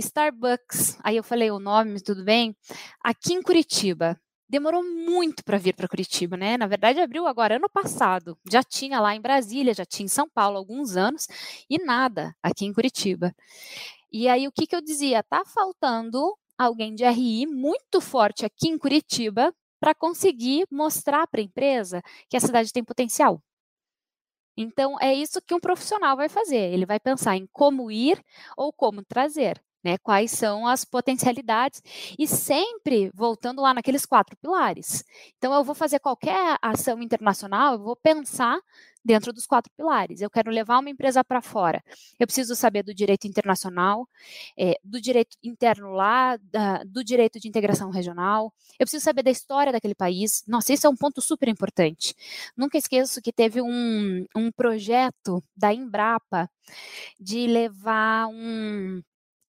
Starbucks. 0.00 0.98
Aí 1.02 1.16
eu 1.16 1.24
falei 1.24 1.50
o 1.50 1.58
nome, 1.58 2.00
tudo 2.00 2.24
bem? 2.24 2.56
Aqui 3.02 3.34
em 3.34 3.42
Curitiba 3.42 4.18
demorou 4.48 4.82
muito 4.82 5.44
para 5.44 5.58
vir 5.58 5.74
para 5.74 5.88
Curitiba, 5.88 6.36
né? 6.36 6.56
Na 6.56 6.66
verdade, 6.66 7.00
abriu 7.00 7.26
agora 7.26 7.56
ano 7.56 7.68
passado. 7.68 8.38
Já 8.50 8.62
tinha 8.62 9.00
lá 9.00 9.14
em 9.14 9.20
Brasília, 9.20 9.74
já 9.74 9.84
tinha 9.84 10.06
em 10.06 10.08
São 10.08 10.28
Paulo 10.28 10.56
alguns 10.56 10.96
anos 10.96 11.26
e 11.68 11.78
nada 11.84 12.34
aqui 12.42 12.64
em 12.64 12.72
Curitiba. 12.72 13.34
E 14.10 14.28
aí 14.28 14.48
o 14.48 14.52
que, 14.52 14.66
que 14.66 14.74
eu 14.74 14.80
dizia? 14.80 15.22
Tá 15.22 15.44
faltando 15.44 16.34
alguém 16.56 16.94
de 16.94 17.04
RI 17.04 17.46
muito 17.46 18.00
forte 18.00 18.44
aqui 18.44 18.68
em 18.68 18.78
Curitiba 18.78 19.54
para 19.80 19.94
conseguir 19.94 20.66
mostrar 20.70 21.26
para 21.26 21.40
a 21.40 21.44
empresa 21.44 22.02
que 22.28 22.36
a 22.36 22.40
cidade 22.40 22.72
tem 22.72 22.82
potencial. 22.82 23.42
Então, 24.60 24.96
é 25.00 25.14
isso 25.14 25.40
que 25.40 25.54
um 25.54 25.60
profissional 25.60 26.16
vai 26.16 26.28
fazer. 26.28 26.72
Ele 26.72 26.84
vai 26.84 26.98
pensar 26.98 27.36
em 27.36 27.46
como 27.52 27.90
ir 27.92 28.20
ou 28.56 28.72
como 28.72 29.04
trazer 29.04 29.62
né? 29.88 29.98
Quais 29.98 30.30
são 30.30 30.66
as 30.66 30.84
potencialidades 30.84 31.82
e 32.18 32.26
sempre 32.26 33.10
voltando 33.14 33.62
lá 33.62 33.72
naqueles 33.72 34.04
quatro 34.04 34.36
pilares. 34.36 35.04
Então, 35.38 35.54
eu 35.54 35.64
vou 35.64 35.74
fazer 35.74 35.98
qualquer 35.98 36.58
ação 36.60 37.00
internacional, 37.02 37.74
eu 37.74 37.82
vou 37.82 37.96
pensar 37.96 38.58
dentro 39.02 39.32
dos 39.32 39.46
quatro 39.46 39.72
pilares. 39.74 40.20
Eu 40.20 40.28
quero 40.28 40.50
levar 40.50 40.78
uma 40.78 40.90
empresa 40.90 41.24
para 41.24 41.40
fora. 41.40 41.82
Eu 42.18 42.26
preciso 42.26 42.54
saber 42.54 42.82
do 42.82 42.94
direito 42.94 43.26
internacional, 43.26 44.06
é, 44.58 44.78
do 44.84 45.00
direito 45.00 45.36
interno 45.42 45.90
lá, 45.92 46.36
da, 46.36 46.82
do 46.84 47.02
direito 47.02 47.40
de 47.40 47.48
integração 47.48 47.88
regional. 47.90 48.52
Eu 48.78 48.84
preciso 48.84 49.02
saber 49.02 49.22
da 49.22 49.30
história 49.30 49.72
daquele 49.72 49.94
país. 49.94 50.44
Nossa, 50.46 50.74
isso 50.74 50.86
é 50.86 50.90
um 50.90 50.96
ponto 50.96 51.22
super 51.22 51.48
importante. 51.48 52.14
Nunca 52.54 52.76
esqueço 52.76 53.22
que 53.22 53.32
teve 53.32 53.62
um, 53.62 54.26
um 54.36 54.52
projeto 54.52 55.42
da 55.56 55.72
Embrapa 55.72 56.50
de 57.18 57.46
levar 57.46 58.28
um 58.28 59.02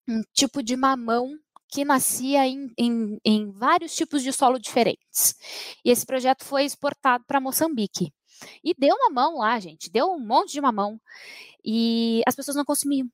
um 0.08 0.22
tipo 0.32 0.62
de 0.62 0.76
mamão 0.76 1.36
que 1.68 1.84
nascia 1.84 2.46
em, 2.46 2.72
em, 2.78 3.18
em, 3.24 3.50
vários 3.50 3.94
tipos 3.94 4.22
de 4.22 4.32
solo 4.32 4.58
diferentes. 4.58 5.34
E 5.84 5.90
esse 5.90 6.06
projeto 6.06 6.44
foi 6.44 6.64
exportado 6.64 7.24
para 7.26 7.40
Moçambique. 7.40 8.12
E 8.62 8.74
deu 8.78 8.96
mamão 8.98 9.38
lá, 9.38 9.58
gente, 9.58 9.90
deu 9.90 10.06
um 10.12 10.20
monte 10.20 10.52
de 10.52 10.60
mamão. 10.60 11.00
E 11.64 12.22
as 12.26 12.36
pessoas 12.36 12.56
não 12.56 12.64
consumiam. 12.64 13.08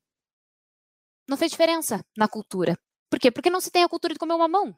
Não 1.28 1.36
fez 1.36 1.50
diferença 1.50 2.04
na 2.16 2.28
cultura. 2.28 2.78
Por 3.08 3.18
quê? 3.18 3.30
Porque 3.30 3.50
não 3.50 3.60
se 3.60 3.70
tem 3.70 3.84
a 3.84 3.88
cultura 3.88 4.12
de 4.12 4.18
comer 4.18 4.36
mamão. 4.36 4.76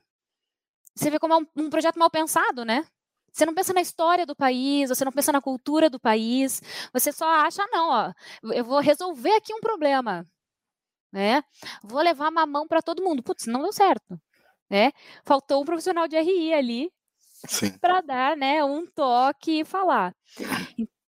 Você 0.94 1.11
vê 1.11 1.18
como 1.18 1.35
é 1.35 1.38
um, 1.38 1.46
um 1.57 1.70
projeto 1.70 1.98
mal 1.98 2.11
pensado, 2.11 2.64
né? 2.64 2.87
Você 3.33 3.44
não 3.44 3.55
pensa 3.55 3.72
na 3.72 3.81
história 3.81 4.24
do 4.24 4.37
país, 4.37 4.88
você 4.88 5.05
não 5.05 5.11
pensa 5.11 5.33
na 5.33 5.40
cultura 5.40 5.90
do 5.90 5.98
país, 5.98 6.62
você 6.92 7.11
só 7.11 7.29
acha, 7.29 7.66
não, 7.66 7.90
ó, 7.90 8.12
eu 8.55 8.64
vou 8.64 8.79
resolver 8.79 9.35
aqui 9.35 9.53
um 9.53 9.61
problema 9.61 10.24
né? 11.14 11.42
Vou 11.81 12.03
levar 12.03 12.31
mamão 12.33 12.66
para 12.66 12.83
todo 12.83 13.03
mundo. 13.03 13.22
Putz, 13.22 13.46
não 13.46 13.62
deu 13.62 13.72
certo, 13.72 14.20
né? 14.68 14.90
Faltou 15.24 15.62
um 15.62 15.64
profissional 15.64 16.09
de 16.09 16.18
RI 16.18 16.53
ali 16.53 16.90
para 17.81 18.00
dar, 18.00 18.37
né, 18.37 18.64
um 18.64 18.87
toque 18.87 19.61
e 19.61 19.64
falar. 19.64 20.14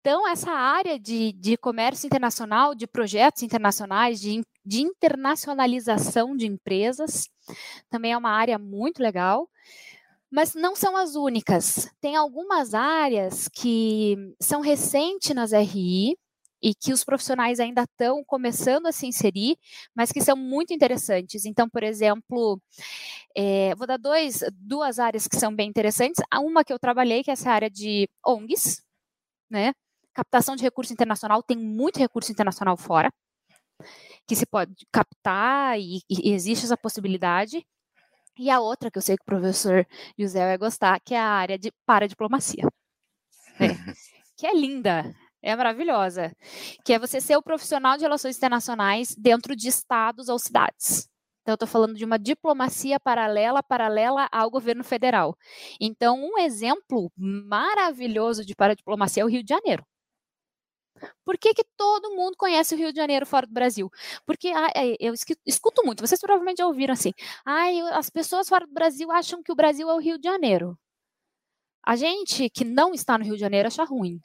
Então, 0.01 0.27
essa 0.27 0.51
área 0.51 0.99
de, 0.99 1.31
de 1.31 1.55
comércio 1.55 2.07
internacional, 2.07 2.75
de 2.75 2.85
projetos 2.85 3.43
internacionais, 3.43 4.19
de, 4.19 4.41
de 4.65 4.81
internacionalização 4.81 6.35
de 6.35 6.45
empresas, 6.45 7.29
também 7.89 8.11
é 8.11 8.17
uma 8.17 8.31
área 8.31 8.59
muito 8.59 9.01
legal 9.01 9.47
mas 10.35 10.55
não 10.55 10.75
são 10.75 10.97
as 10.97 11.13
únicas. 11.13 11.87
Tem 12.01 12.15
algumas 12.15 12.73
áreas 12.73 13.47
que 13.47 14.15
são 14.41 14.61
recentes 14.61 15.29
nas 15.35 15.51
RI, 15.53 16.17
e 16.63 16.73
que 16.73 16.93
os 16.93 17.03
profissionais 17.03 17.59
ainda 17.59 17.83
estão 17.83 18.23
começando 18.23 18.85
a 18.85 18.91
se 18.93 19.05
inserir, 19.05 19.57
mas 19.93 20.13
que 20.13 20.21
são 20.21 20.37
muito 20.37 20.73
interessantes. 20.73 21.43
Então, 21.45 21.69
por 21.69 21.83
exemplo, 21.83 22.57
é, 23.35 23.75
vou 23.75 23.85
dar 23.85 23.97
dois, 23.97 24.39
duas 24.53 24.97
áreas 24.97 25.27
que 25.27 25.35
são 25.35 25.53
bem 25.53 25.67
interessantes. 25.67 26.23
Uma 26.33 26.63
que 26.63 26.71
eu 26.71 26.79
trabalhei, 26.79 27.21
que 27.21 27.29
é 27.29 27.33
essa 27.33 27.51
área 27.51 27.69
de 27.69 28.09
ONGs, 28.25 28.81
né? 29.49 29.73
Captação 30.13 30.55
de 30.55 30.63
recurso 30.63 30.93
internacional, 30.93 31.43
tem 31.43 31.57
muito 31.57 31.99
recurso 31.99 32.31
internacional 32.31 32.77
fora, 32.77 33.11
que 34.25 34.35
se 34.35 34.45
pode 34.45 34.73
captar 34.91 35.77
e, 35.77 36.01
e 36.09 36.31
existe 36.31 36.63
essa 36.65 36.77
possibilidade. 36.77 37.65
E 38.39 38.49
a 38.49 38.61
outra 38.61 38.89
que 38.89 38.97
eu 38.97 39.01
sei 39.01 39.17
que 39.17 39.23
o 39.23 39.25
professor 39.25 39.85
José 40.17 40.45
vai 40.45 40.57
gostar, 40.57 40.99
que 41.01 41.13
é 41.13 41.19
a 41.19 41.27
área 41.27 41.57
de 41.59 41.71
paradiplomacia. 41.85 42.67
É, 43.59 43.67
que 44.37 44.47
é 44.47 44.53
linda, 44.53 45.13
é 45.43 45.55
maravilhosa, 45.55 46.35
que 46.85 46.93
é 46.93 46.99
você 46.99 47.19
ser 47.19 47.35
o 47.35 47.43
profissional 47.43 47.97
de 47.97 48.03
relações 48.03 48.37
internacionais 48.37 49.13
dentro 49.15 49.55
de 49.55 49.67
estados 49.67 50.29
ou 50.29 50.39
cidades. 50.39 51.09
Então, 51.41 51.51
eu 51.51 51.55
estou 51.55 51.67
falando 51.67 51.95
de 51.95 52.05
uma 52.05 52.17
diplomacia 52.17 52.97
paralela, 52.99 53.61
paralela 53.61 54.29
ao 54.31 54.49
governo 54.49 54.83
federal. 54.83 55.37
Então, 55.79 56.17
um 56.23 56.39
exemplo 56.39 57.11
maravilhoso 57.17 58.45
de 58.45 58.55
paradiplomacia 58.55 59.23
é 59.23 59.25
o 59.25 59.29
Rio 59.29 59.43
de 59.43 59.49
Janeiro. 59.49 59.85
Por 61.25 61.37
que, 61.37 61.53
que 61.53 61.65
todo 61.75 62.15
mundo 62.15 62.37
conhece 62.37 62.73
o 62.73 62.77
Rio 62.77 62.93
de 62.93 62.97
Janeiro 62.97 63.25
fora 63.25 63.45
do 63.45 63.53
Brasil? 63.53 63.89
Porque 64.25 64.49
ah, 64.55 64.71
eu 64.99 65.13
escuto 65.45 65.83
muito, 65.85 65.99
vocês 66.05 66.21
provavelmente 66.21 66.59
já 66.59 66.67
ouviram 66.67 66.93
assim, 66.93 67.11
ai, 67.45 67.81
as 67.91 68.09
pessoas 68.09 68.47
fora 68.47 68.65
do 68.65 68.73
Brasil 68.73 69.11
acham 69.11 69.43
que 69.43 69.51
o 69.51 69.55
Brasil 69.55 69.89
é 69.89 69.93
o 69.93 69.99
Rio 69.99 70.17
de 70.17 70.29
Janeiro. 70.29 70.77
A 71.85 71.97
gente 71.97 72.49
que 72.49 72.63
não 72.63 72.93
está 72.93 73.17
no 73.17 73.25
Rio 73.25 73.33
de 73.35 73.41
Janeiro 73.41 73.67
acha 73.67 73.83
ruim. 73.83 74.17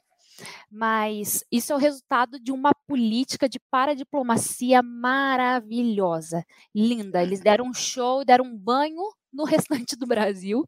Mas 0.71 1.43
isso 1.51 1.73
é 1.73 1.75
o 1.75 1.79
resultado 1.79 2.39
de 2.39 2.51
uma 2.51 2.71
política 2.87 3.47
de 3.47 3.59
paradiplomacia 3.71 4.81
maravilhosa, 4.81 6.43
linda. 6.73 7.21
Eles 7.23 7.39
deram 7.39 7.65
um 7.65 7.73
show, 7.73 8.23
deram 8.25 8.45
um 8.45 8.57
banho 8.57 9.01
no 9.31 9.43
restante 9.43 9.95
do 9.95 10.07
Brasil, 10.07 10.65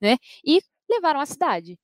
né? 0.00 0.16
E 0.44 0.60
levaram 0.90 1.20
a 1.20 1.26
cidade. 1.26 1.78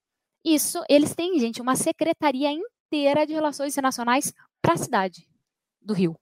Isso, 0.44 0.83
eles 0.88 1.14
têm, 1.14 1.38
gente, 1.38 1.62
uma 1.62 1.75
secretaria 1.75 2.51
inteira 2.51 3.27
de 3.27 3.33
relações 3.33 3.73
internacionais 3.73 4.33
para 4.61 4.75
a 4.75 4.77
cidade 4.77 5.27
do 5.81 5.94
Rio. 5.94 6.16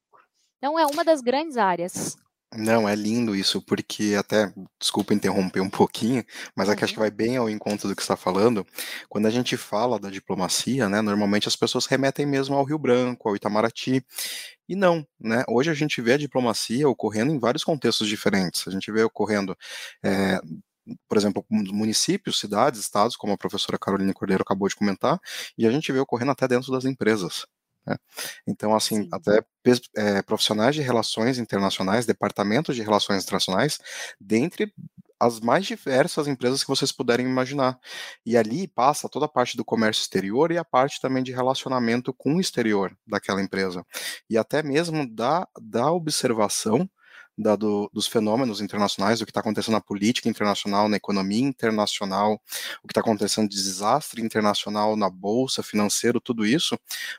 Então 0.59 0.79
é 0.79 0.87
uma 0.87 1.05
das 1.05 1.21
grandes 1.21 1.57
áreas. 1.57 2.17
Não, 2.55 2.87
é 2.87 2.95
lindo 2.95 3.35
isso, 3.35 3.63
porque 3.63 4.15
até, 4.19 4.53
desculpa 4.79 5.15
interromper 5.15 5.61
um 5.61 5.71
pouquinho, 5.71 6.23
mas 6.55 6.69
aqui 6.69 6.85
acho 6.85 6.93
que 6.93 6.99
vai 6.99 7.11
bem 7.11 7.37
ao 7.39 7.49
encontro 7.49 7.89
do 7.89 7.97
que 7.97 8.03
você 8.03 8.13
está 8.13 8.17
falando. 8.17 8.67
Quando 9.09 9.25
a 9.27 9.31
gente 9.31 9.57
fala 9.57 9.99
da 9.99 10.11
diplomacia, 10.11 10.87
né, 10.87 11.01
normalmente 11.01 11.49
as 11.49 11.57
pessoas 11.57 11.87
remetem 11.87 12.27
mesmo 12.27 12.55
ao 12.55 12.65
Rio 12.65 12.79
Branco, 12.79 13.27
ao 13.29 13.37
Itamaraty, 13.37 14.05
e 14.69 14.77
não, 14.77 15.07
né? 15.21 15.45
Hoje 15.49 15.71
a 15.71 15.75
gente 15.75 16.01
vê 16.03 16.15
a 16.15 16.19
diplomacia 16.19 16.89
ocorrendo 16.89 17.33
em 17.33 17.39
vários 17.39 17.65
contextos 17.65 18.09
diferentes. 18.09 18.67
A 18.69 18.71
gente 18.71 18.91
vê 18.93 19.03
ocorrendo 19.03 19.57
é, 20.05 20.41
por 21.09 21.19
exemplo, 21.19 21.45
municípios, 21.51 22.39
cidades, 22.41 22.81
estados, 22.81 23.17
como 23.17 23.33
a 23.35 23.39
professora 23.39 23.79
Carolina 23.79 24.15
Cordeiro 24.15 24.43
acabou 24.43 24.69
de 24.69 24.77
comentar, 24.77 25.19
e 25.59 25.67
a 25.67 25.71
gente 25.71 25.93
vê 25.93 26.01
ocorrendo 26.01 26.33
até 26.33 26.49
dentro 26.49 26.73
das 26.73 26.85
empresas. 26.85 27.47
Né? 27.87 27.97
Então, 28.47 28.75
assim, 28.75 29.03
Sim. 29.03 29.09
até 29.13 29.45
é, 29.97 30.23
profissionais 30.23 30.75
de 30.75 30.83
relações 30.83 31.39
internacionais, 31.39 32.07
departamentos 32.07 32.77
de 32.77 32.83
relações 32.83 33.23
internacionais, 33.23 33.79
dentre 34.21 34.73
as 35.23 35.39
mais 35.39 35.65
diversas 35.65 36.27
empresas 36.27 36.65
que 36.65 36.69
vocês 36.69 36.91
puderem 36.91 37.25
imaginar. 37.25 37.79
E 38.27 38.37
ali 38.37 38.67
passa 38.67 39.09
toda 39.09 39.27
a 39.27 39.29
parte 39.29 39.57
do 39.57 39.65
comércio 39.65 40.03
exterior 40.03 40.51
e 40.51 40.59
a 40.59 40.65
parte 40.65 41.01
também 41.01 41.23
de 41.23 41.31
relacionamento 41.31 42.13
com 42.13 42.35
o 42.35 42.41
exterior 42.41 42.97
daquela 43.07 43.41
empresa. 43.41 43.87
E 44.29 44.37
até 44.37 44.65
mesmo 44.65 45.09
da, 45.09 45.47
da 45.61 45.93
observação 45.93 46.91
da, 47.43 47.57
do, 47.57 47.91
dos 47.93 48.07
fenômenos 48.07 48.61
internacionais, 48.61 49.19
do 49.19 49.27
que 49.27 49.31
está 49.31 49.41
acontecendo 49.41 49.75
na 49.75 49.81
política 49.81 50.29
internacional, 50.29 50.89
na 50.89 50.97
economia 50.97 51.41
internacional, 51.41 52.41
o 52.83 52.87
que 52.87 52.93
está 52.93 53.01
acontecendo 53.01 53.49
de 53.49 53.57
desastre 53.57 54.23
internacional 54.23 54.97
na 54.97 55.11
bolsa, 55.11 55.63
financeiro, 55.63 56.21
tudo 56.21 56.47
isso, 56.47 56.79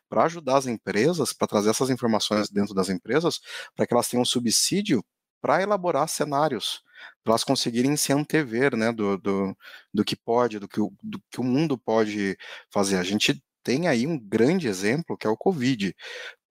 para 0.10 0.24
ajudar 0.26 0.58
as 0.58 0.68
empresas, 0.68 1.34
para 1.34 1.48
trazer 1.48 1.70
essas 1.70 1.90
informações 1.90 2.50
dentro 2.50 2.74
das 2.74 2.90
empresas, 2.90 3.40
para 3.76 3.86
que 3.86 3.94
elas 3.94 4.08
tenham 4.08 4.26
subsídio 4.26 5.04
para 5.42 5.62
elaborar 5.62 6.08
cenários, 6.08 6.82
para 7.22 7.32
elas 7.32 7.44
conseguirem 7.44 7.98
se 7.98 8.14
antever 8.14 8.78
né, 8.78 8.94
do, 8.94 9.18
do, 9.18 9.58
do 9.94 10.06
que 10.06 10.16
pode, 10.16 10.58
do 10.58 10.70
que, 10.70 10.80
o, 10.80 10.92
do 11.04 11.22
que 11.30 11.42
o 11.42 11.44
mundo 11.44 11.78
pode 11.78 12.38
fazer. 12.72 12.98
A 12.98 13.04
gente 13.04 13.44
tem 13.64 13.88
aí 13.88 14.06
um 14.06 14.20
grande 14.20 14.68
exemplo 14.68 15.18
que 15.18 15.26
é 15.26 15.30
o 15.30 15.38
Covid. 15.38 15.96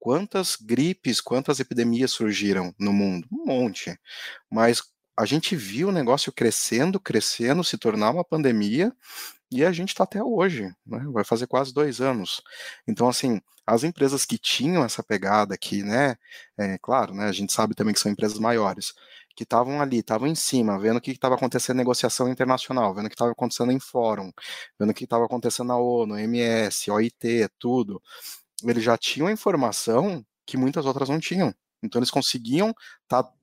Quantas 0.03 0.57
gripes, 0.57 1.21
quantas 1.21 1.61
epidemias 1.61 2.11
surgiram 2.11 2.75
no 2.77 2.91
mundo? 2.91 3.25
Um 3.31 3.45
monte. 3.45 3.97
Mas 4.51 4.83
a 5.17 5.25
gente 5.25 5.55
viu 5.55 5.87
o 5.87 5.91
negócio 5.93 6.29
crescendo, 6.29 6.99
crescendo, 6.99 7.63
se 7.63 7.77
tornar 7.77 8.09
uma 8.11 8.25
pandemia, 8.25 8.93
e 9.49 9.63
a 9.63 9.71
gente 9.71 9.91
está 9.91 10.03
até 10.03 10.21
hoje, 10.21 10.63
né? 10.85 11.05
vai 11.07 11.23
fazer 11.23 11.47
quase 11.47 11.73
dois 11.73 12.01
anos. 12.01 12.41
Então, 12.85 13.07
assim, 13.07 13.39
as 13.65 13.85
empresas 13.85 14.25
que 14.25 14.37
tinham 14.37 14.83
essa 14.83 15.01
pegada 15.01 15.55
aqui, 15.55 15.83
né, 15.83 16.17
é, 16.57 16.77
claro, 16.81 17.13
né, 17.13 17.23
a 17.27 17.31
gente 17.31 17.53
sabe 17.53 17.73
também 17.73 17.93
que 17.93 18.01
são 18.01 18.11
empresas 18.11 18.39
maiores, 18.39 18.93
que 19.37 19.43
estavam 19.43 19.81
ali, 19.81 19.99
estavam 19.99 20.27
em 20.27 20.35
cima, 20.35 20.77
vendo 20.77 20.97
o 20.97 21.01
que 21.01 21.11
estava 21.11 21.35
acontecendo 21.35 21.77
em 21.77 21.79
negociação 21.79 22.27
internacional, 22.27 22.93
vendo 22.93 23.05
o 23.05 23.09
que 23.09 23.15
estava 23.15 23.31
acontecendo 23.31 23.71
em 23.71 23.79
fórum, 23.79 24.33
vendo 24.77 24.89
o 24.89 24.93
que 24.93 25.05
estava 25.05 25.23
acontecendo 25.23 25.67
na 25.67 25.77
ONU, 25.77 26.17
MS, 26.19 26.91
OIT, 26.91 27.47
tudo 27.57 28.01
eles 28.63 28.83
já 28.83 28.97
tinham 28.97 29.27
a 29.27 29.31
informação 29.31 30.25
que 30.45 30.57
muitas 30.57 30.85
outras 30.85 31.09
não 31.09 31.19
tinham. 31.19 31.53
Então 31.81 31.99
eles 31.99 32.11
conseguiam 32.11 32.73
estar 33.03 33.23
tá 33.23 33.33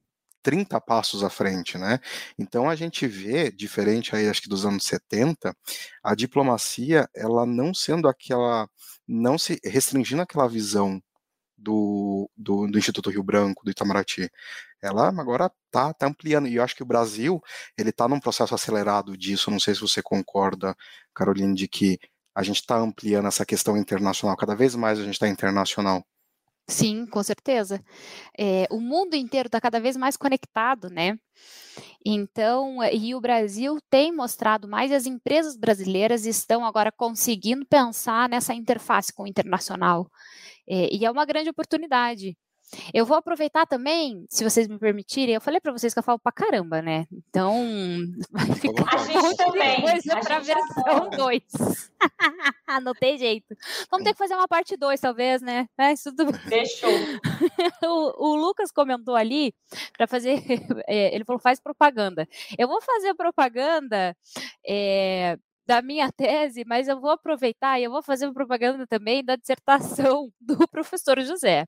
30 0.42 0.80
passos 0.80 1.22
à 1.22 1.30
frente, 1.30 1.78
né? 1.78 2.00
Então 2.38 2.68
a 2.68 2.74
gente 2.76 3.06
vê, 3.06 3.50
diferente 3.50 4.14
aí, 4.16 4.28
acho 4.28 4.42
que 4.42 4.48
dos 4.48 4.64
anos 4.64 4.84
70, 4.84 5.54
a 6.02 6.14
diplomacia, 6.14 7.08
ela 7.14 7.44
não 7.46 7.74
sendo 7.74 8.08
aquela, 8.08 8.68
não 9.06 9.38
se 9.38 9.60
restringindo 9.64 10.22
aquela 10.22 10.48
visão 10.48 11.02
do, 11.56 12.30
do, 12.36 12.66
do, 12.66 12.78
Instituto 12.78 13.10
Rio 13.10 13.22
Branco, 13.22 13.64
do 13.64 13.70
Itamaraty. 13.70 14.30
Ela 14.82 15.08
agora 15.08 15.52
está 15.66 15.92
tá 15.92 16.06
ampliando, 16.06 16.48
e 16.48 16.56
eu 16.56 16.62
acho 16.62 16.74
que 16.74 16.82
o 16.82 16.86
Brasil, 16.86 17.40
ele 17.76 17.90
está 17.90 18.08
num 18.08 18.18
processo 18.20 18.54
acelerado 18.54 19.16
disso, 19.16 19.50
não 19.50 19.60
sei 19.60 19.74
se 19.74 19.80
você 19.82 20.02
concorda, 20.02 20.74
Caroline, 21.14 21.54
de 21.54 21.68
que 21.68 21.98
a 22.34 22.42
gente 22.42 22.60
está 22.60 22.76
ampliando 22.78 23.28
essa 23.28 23.44
questão 23.44 23.76
internacional, 23.76 24.36
cada 24.36 24.54
vez 24.54 24.74
mais 24.74 24.98
a 24.98 25.02
gente 25.04 25.14
está 25.14 25.28
internacional. 25.28 26.04
Sim, 26.68 27.04
com 27.06 27.22
certeza. 27.22 27.82
É, 28.38 28.66
o 28.70 28.80
mundo 28.80 29.14
inteiro 29.14 29.48
está 29.48 29.60
cada 29.60 29.80
vez 29.80 29.96
mais 29.96 30.16
conectado, 30.16 30.88
né? 30.88 31.18
Então, 32.04 32.82
eh, 32.82 32.94
e 32.94 33.14
o 33.14 33.20
Brasil 33.20 33.78
tem 33.90 34.14
mostrado 34.14 34.68
mais, 34.68 34.92
as 34.92 35.04
empresas 35.04 35.56
brasileiras 35.56 36.24
estão 36.24 36.64
agora 36.64 36.92
conseguindo 36.92 37.66
pensar 37.66 38.28
nessa 38.28 38.54
interface 38.54 39.12
com 39.12 39.24
o 39.24 39.26
internacional. 39.26 40.08
É, 40.68 40.94
e 40.94 41.04
é 41.04 41.10
uma 41.10 41.26
grande 41.26 41.50
oportunidade. 41.50 42.36
Eu 42.94 43.04
vou 43.04 43.16
aproveitar 43.16 43.66
também, 43.66 44.24
se 44.28 44.44
vocês 44.44 44.68
me 44.68 44.78
permitirem, 44.78 45.34
eu 45.34 45.40
falei 45.40 45.60
para 45.60 45.72
vocês 45.72 45.92
que 45.92 45.98
eu 45.98 46.02
falo 46.02 46.18
pra 46.18 46.32
caramba, 46.32 46.80
né? 46.80 47.06
Então, 47.12 47.54
vai 48.30 48.46
ficar 48.54 48.86
a 48.94 49.04
gente 49.04 49.36
também. 49.36 49.80
coisa 49.80 50.20
para 50.20 50.38
versão 50.38 51.10
2. 51.10 51.42
Não 52.82 52.94
tem 52.94 53.18
jeito. 53.18 53.56
Vamos 53.90 54.04
ter 54.04 54.12
que 54.12 54.18
fazer 54.18 54.34
uma 54.34 54.48
parte 54.48 54.76
2, 54.76 55.00
talvez, 55.00 55.42
né? 55.42 55.66
É, 55.78 55.92
isso 55.92 56.14
tudo... 56.14 56.32
Fechou. 56.32 56.90
o, 57.82 58.28
o, 58.28 58.36
Lucas 58.36 58.70
comentou 58.70 59.16
ali 59.16 59.52
para 59.96 60.06
fazer. 60.06 60.42
É, 60.86 61.14
ele 61.14 61.24
falou: 61.24 61.40
faz 61.40 61.60
propaganda. 61.60 62.28
Eu 62.58 62.68
vou 62.68 62.80
fazer 62.80 63.14
propaganda. 63.14 64.16
É, 64.66 65.36
da 65.70 65.80
minha 65.80 66.10
tese, 66.10 66.64
mas 66.66 66.88
eu 66.88 67.00
vou 67.00 67.10
aproveitar 67.12 67.78
e 67.78 67.84
eu 67.84 67.92
vou 67.92 68.02
fazer 68.02 68.26
uma 68.26 68.34
propaganda 68.34 68.88
também 68.88 69.24
da 69.24 69.36
dissertação 69.36 70.32
do 70.40 70.66
professor 70.68 71.20
José. 71.20 71.64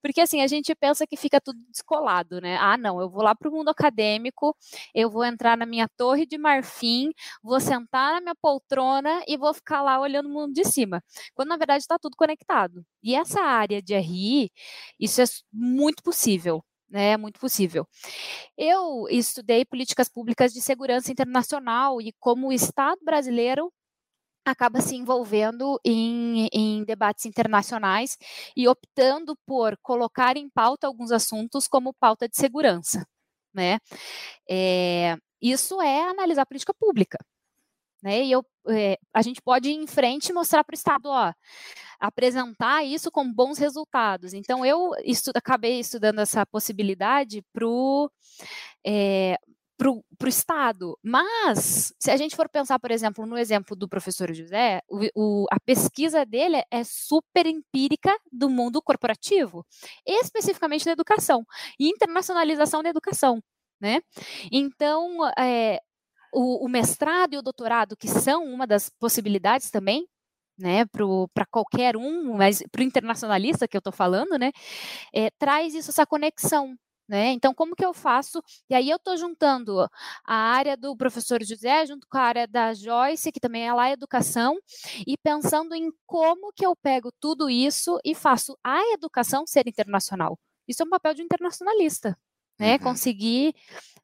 Porque 0.00 0.20
assim, 0.20 0.42
a 0.42 0.46
gente 0.46 0.72
pensa 0.76 1.04
que 1.08 1.16
fica 1.16 1.40
tudo 1.40 1.58
descolado, 1.68 2.40
né? 2.40 2.56
Ah, 2.60 2.76
não, 2.78 3.00
eu 3.00 3.10
vou 3.10 3.20
lá 3.20 3.34
para 3.34 3.48
o 3.48 3.52
mundo 3.52 3.68
acadêmico, 3.68 4.56
eu 4.94 5.10
vou 5.10 5.24
entrar 5.24 5.56
na 5.56 5.66
minha 5.66 5.88
torre 5.96 6.24
de 6.24 6.38
marfim, 6.38 7.10
vou 7.42 7.58
sentar 7.58 8.14
na 8.14 8.20
minha 8.20 8.34
poltrona 8.40 9.24
e 9.26 9.36
vou 9.36 9.52
ficar 9.52 9.82
lá 9.82 9.98
olhando 10.00 10.28
o 10.28 10.32
mundo 10.32 10.52
de 10.54 10.64
cima. 10.64 11.02
Quando 11.34 11.48
na 11.48 11.56
verdade 11.56 11.82
está 11.82 11.98
tudo 11.98 12.16
conectado. 12.16 12.84
E 13.02 13.16
essa 13.16 13.40
área 13.40 13.82
de 13.82 13.94
RI, 13.94 14.52
isso 15.00 15.20
é 15.20 15.24
muito 15.52 16.00
possível 16.04 16.62
né? 16.92 17.12
É 17.12 17.16
muito 17.16 17.40
possível. 17.40 17.88
Eu 18.56 19.06
estudei 19.10 19.64
políticas 19.64 20.08
públicas 20.08 20.52
de 20.52 20.60
segurança 20.60 21.10
internacional 21.10 22.00
e 22.00 22.12
como 22.20 22.48
o 22.48 22.52
Estado 22.52 23.00
brasileiro 23.04 23.72
acaba 24.44 24.80
se 24.80 24.96
envolvendo 24.96 25.80
em, 25.84 26.48
em, 26.52 26.84
debates 26.84 27.26
internacionais 27.26 28.18
e 28.56 28.68
optando 28.68 29.36
por 29.46 29.76
colocar 29.80 30.36
em 30.36 30.50
pauta 30.50 30.86
alguns 30.86 31.12
assuntos 31.12 31.68
como 31.68 31.94
pauta 31.94 32.28
de 32.28 32.36
segurança, 32.36 33.06
né? 33.54 33.78
É, 34.50 35.16
isso 35.40 35.80
é 35.82 36.02
analisar 36.02 36.46
política 36.46 36.74
pública, 36.74 37.18
né? 38.02 38.24
E 38.24 38.32
eu, 38.32 38.44
é, 38.68 38.98
a 39.14 39.22
gente 39.22 39.40
pode 39.40 39.70
ir 39.70 39.74
em 39.74 39.86
frente 39.86 40.28
e 40.28 40.32
mostrar 40.32 40.64
para 40.64 40.74
o 40.74 40.76
Estado, 40.76 41.06
ó, 41.06 41.32
apresentar 42.00 42.84
isso 42.84 43.10
com 43.10 43.32
bons 43.32 43.58
resultados. 43.58 44.34
Então, 44.34 44.66
eu 44.66 44.90
estu 45.04 45.30
acabei 45.34 45.78
estudando 45.80 46.18
essa 46.20 46.44
possibilidade 46.44 47.42
para 47.52 47.66
o 47.66 48.10
é, 48.84 49.38
pro, 49.82 50.04
pro 50.18 50.28
Estado. 50.28 50.98
Mas, 51.02 51.92
se 51.98 52.10
a 52.10 52.16
gente 52.16 52.36
for 52.36 52.48
pensar, 52.48 52.78
por 52.78 52.90
exemplo, 52.90 53.26
no 53.26 53.36
exemplo 53.36 53.74
do 53.76 53.88
professor 53.88 54.32
José, 54.32 54.80
o, 54.88 55.00
o, 55.14 55.46
a 55.50 55.58
pesquisa 55.60 56.24
dele 56.24 56.62
é 56.70 56.84
super 56.84 57.46
empírica 57.46 58.16
do 58.30 58.48
mundo 58.48 58.80
corporativo, 58.80 59.66
especificamente 60.06 60.84
da 60.84 60.92
educação, 60.92 61.44
e 61.78 61.88
internacionalização 61.88 62.82
da 62.82 62.90
educação. 62.90 63.42
Né? 63.80 64.00
Então, 64.52 65.28
é, 65.36 65.80
o, 66.32 66.64
o, 66.64 66.68
mestrado 66.68 67.34
e 67.34 67.38
o 67.38 67.42
doutorado, 67.42 67.96
que 67.96 68.08
são 68.08 68.44
uma 68.44 68.66
das 68.66 68.88
possibilidades 68.88 69.70
também, 69.70 70.06
né, 70.58 70.84
para 71.34 71.46
qualquer 71.46 71.96
um, 71.96 72.36
mas 72.36 72.62
para 72.70 72.80
o 72.80 72.84
internacionalista 72.84 73.68
que 73.68 73.76
eu 73.76 73.80
estou 73.80 73.92
falando, 73.92 74.38
né, 74.38 74.52
é, 75.12 75.30
traz 75.38 75.74
isso, 75.74 75.90
essa 75.90 76.06
conexão. 76.06 76.76
Né? 77.08 77.32
Então, 77.32 77.52
como 77.52 77.74
que 77.76 77.84
eu 77.84 77.92
faço? 77.92 78.42
E 78.70 78.74
aí 78.74 78.88
eu 78.88 78.96
estou 78.96 79.16
juntando 79.16 79.80
a 80.24 80.34
área 80.34 80.76
do 80.76 80.96
professor 80.96 81.42
José 81.44 81.84
junto 81.84 82.06
com 82.08 82.16
a 82.16 82.22
área 82.22 82.46
da 82.46 82.72
Joyce, 82.72 83.32
que 83.32 83.40
também 83.40 83.66
é 83.66 83.74
lá 83.74 83.90
educação, 83.90 84.56
e 85.06 85.16
pensando 85.18 85.74
em 85.74 85.90
como 86.06 86.52
que 86.54 86.64
eu 86.64 86.74
pego 86.76 87.10
tudo 87.20 87.50
isso 87.50 87.98
e 88.04 88.14
faço 88.14 88.56
a 88.64 88.80
educação 88.94 89.46
ser 89.46 89.66
internacional. 89.68 90.38
Isso 90.66 90.82
é 90.82 90.86
um 90.86 90.90
papel 90.90 91.12
de 91.12 91.22
internacionalista, 91.22 92.16
né? 92.62 92.74
Uhum. 92.74 92.78
Conseguir 92.78 93.54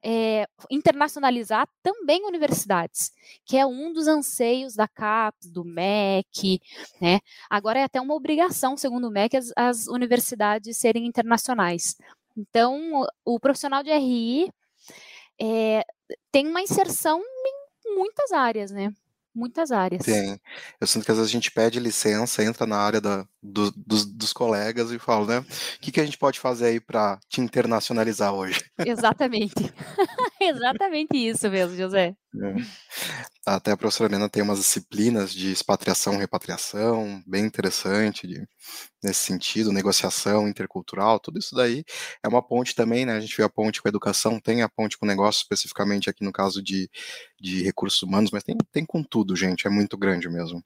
é, 0.03 0.47
internacionalizar 0.69 1.69
também 1.81 2.27
universidades, 2.27 3.13
que 3.47 3.57
é 3.57 3.65
um 3.65 3.93
dos 3.93 4.09
anseios 4.09 4.75
da 4.75 4.89
CAPES, 4.89 5.51
do 5.51 5.65
MEC, 5.65 6.61
né? 7.01 7.21
Agora 7.49 7.79
é 7.79 7.85
até 7.85 8.01
uma 8.01 8.15
obrigação, 8.15 8.77
segundo 8.77 9.07
o 9.07 9.11
MEC, 9.11 9.37
as, 9.37 9.53
as 9.57 9.87
universidades 9.87 10.77
serem 10.77 11.07
internacionais. 11.07 11.97
Então, 12.37 13.07
o 13.25 13.39
profissional 13.39 13.83
de 13.83 13.93
RI 13.93 14.53
é, 15.41 15.85
tem 16.33 16.49
uma 16.49 16.61
inserção 16.61 17.21
em 17.21 17.97
muitas 17.97 18.33
áreas, 18.33 18.73
né? 18.73 18.93
Muitas 19.39 19.71
áreas. 19.71 20.05
Tem. 20.05 20.39
Eu 20.81 20.87
sinto 20.87 21.05
que 21.05 21.11
às 21.11 21.17
vezes 21.17 21.31
a 21.31 21.33
gente 21.33 21.51
pede 21.51 21.79
licença, 21.79 22.43
entra 22.43 22.67
na 22.67 22.77
área 22.77 23.01
da, 23.01 23.25
do, 23.43 23.71
dos, 23.71 24.05
dos, 24.05 24.33
colegas 24.33 24.91
e 24.91 24.99
fala, 24.99 25.27
né? 25.27 25.39
O 25.39 25.81
que, 25.81 25.93
que 25.93 26.01
a 26.01 26.05
gente 26.05 26.19
pode 26.19 26.41
fazer 26.41 26.67
aí 26.67 26.81
para 26.81 27.19
te 27.29 27.41
internacionalizar 27.41 28.35
hoje? 28.35 28.61
Exatamente. 28.79 29.55
Exatamente 30.41 31.17
isso 31.17 31.51
mesmo, 31.51 31.77
José. 31.77 32.15
É. 32.35 32.55
Até 33.47 33.73
a 33.73 33.77
professora 33.77 34.11
Helena 34.11 34.29
tem 34.29 34.43
umas 34.43 34.59
disciplinas 34.59 35.33
de 35.33 35.51
expatriação, 35.51 36.19
repatriação, 36.19 37.23
bem 37.27 37.45
interessante 37.45 38.27
de, 38.27 38.47
nesse 39.03 39.21
sentido, 39.21 39.73
negociação 39.73 40.47
intercultural, 40.47 41.19
tudo 41.19 41.39
isso 41.39 41.55
daí 41.55 41.85
é 42.23 42.29
uma 42.29 42.43
ponte 42.43 42.75
também, 42.75 43.07
né? 43.07 43.15
A 43.15 43.21
gente 43.21 43.37
vê 43.37 43.43
a 43.43 43.49
ponte 43.49 43.81
com 43.81 43.89
a 43.89 43.91
educação, 43.91 44.39
tem 44.39 44.63
a 44.63 44.69
ponte 44.69 44.99
com 44.99 45.07
o 45.07 45.09
negócio, 45.09 45.41
especificamente 45.41 46.11
aqui 46.11 46.23
no 46.23 46.33
caso 46.33 46.63
de, 46.63 46.91
de 47.41 47.63
recursos 47.63 48.03
humanos, 48.03 48.31
mas 48.31 48.45
tem, 48.45 48.57
tem 48.71 48.85
com 48.85 49.03
tudo, 49.03 49.35
gente, 49.35 49.67
é 49.67 49.71
muito 49.71 49.97
grande 49.97 50.29
mesmo. 50.29 50.63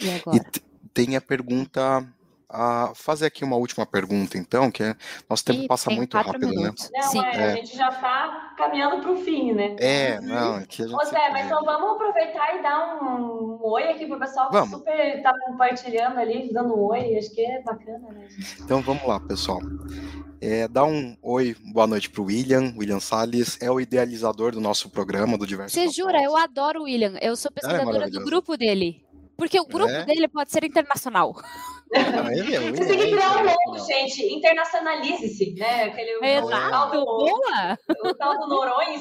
E 0.00 0.10
agora? 0.10 0.38
E 0.38 0.88
tem 0.94 1.16
a 1.16 1.20
pergunta 1.20 2.06
a 2.50 2.92
fazer 2.94 3.26
aqui 3.26 3.44
uma 3.44 3.56
última 3.56 3.84
pergunta, 3.84 4.38
então, 4.38 4.70
que 4.70 4.82
é, 4.82 4.96
nosso 5.28 5.44
tempo 5.44 5.62
e 5.62 5.68
passa 5.68 5.90
muito 5.90 6.16
rápido, 6.16 6.46
né? 6.46 6.56
minutos. 6.56 6.90
né? 6.90 7.00
Não, 7.00 7.10
Sim. 7.10 7.24
É, 7.24 7.36
é. 7.36 7.44
a 7.44 7.54
gente 7.56 7.76
já 7.76 7.88
está 7.88 8.54
caminhando 8.56 9.02
para 9.02 9.12
o 9.12 9.16
fim, 9.16 9.52
né? 9.52 9.76
É, 9.78 10.20
não, 10.20 10.56
aqui 10.56 10.82
a 10.82 10.86
gente... 10.86 10.96
Ô 10.96 11.04
Zé, 11.04 11.30
mas 11.30 11.46
então 11.46 11.62
vamos 11.64 11.90
aproveitar 11.96 12.58
e 12.58 12.62
dar 12.62 13.02
um, 13.02 13.58
um 13.60 13.60
oi 13.62 13.84
aqui 13.90 14.06
para 14.06 14.16
o 14.16 14.20
pessoal 14.20 14.48
que 14.48 14.54
vamos. 14.54 14.78
super 14.78 15.16
está 15.16 15.32
compartilhando 15.46 16.18
ali, 16.18 16.50
dando 16.52 16.74
um 16.74 16.86
oi, 16.86 17.18
acho 17.18 17.34
que 17.34 17.44
é 17.44 17.62
bacana, 17.62 18.08
né, 18.12 18.26
gente? 18.28 18.62
Então 18.62 18.80
vamos 18.80 19.06
lá, 19.06 19.20
pessoal. 19.20 19.60
É, 20.40 20.68
dá 20.68 20.84
um 20.84 21.16
oi, 21.20 21.56
boa 21.72 21.86
noite 21.86 22.08
para 22.08 22.22
o 22.22 22.26
William. 22.26 22.72
William 22.78 23.00
Salles 23.00 23.58
é 23.60 23.70
o 23.70 23.80
idealizador 23.80 24.52
do 24.52 24.60
nosso 24.60 24.88
programa, 24.88 25.36
do 25.36 25.46
Diverso. 25.46 25.74
Você 25.74 25.88
jura? 25.88 26.22
Eu 26.22 26.36
adoro 26.36 26.80
o 26.80 26.84
William. 26.84 27.18
Eu 27.20 27.36
sou 27.36 27.50
é 27.50 27.60
pesquisadora 27.60 28.06
é 28.06 28.10
do 28.10 28.24
grupo 28.24 28.56
dele. 28.56 29.04
Porque 29.36 29.58
o 29.58 29.64
grupo 29.64 29.90
é? 29.90 30.04
dele 30.04 30.28
pode 30.28 30.50
ser 30.50 30.64
internacional. 30.64 31.34
É, 31.92 32.70
Você 32.70 32.86
tem 32.86 32.98
que 32.98 33.10
criar 33.12 33.38
um 33.38 33.44
novo, 33.44 33.86
gente. 33.86 34.22
Internacionalize-se, 34.34 35.54
né? 35.54 35.84
Aquele, 35.84 36.18
Exato. 36.22 36.46
O 36.46 36.70
tal 36.70 36.90
do, 36.90 37.04
Boa. 37.04 37.78
o 38.04 38.14
tal 38.14 38.38
do 38.38 38.46
Noronha. 38.46 38.98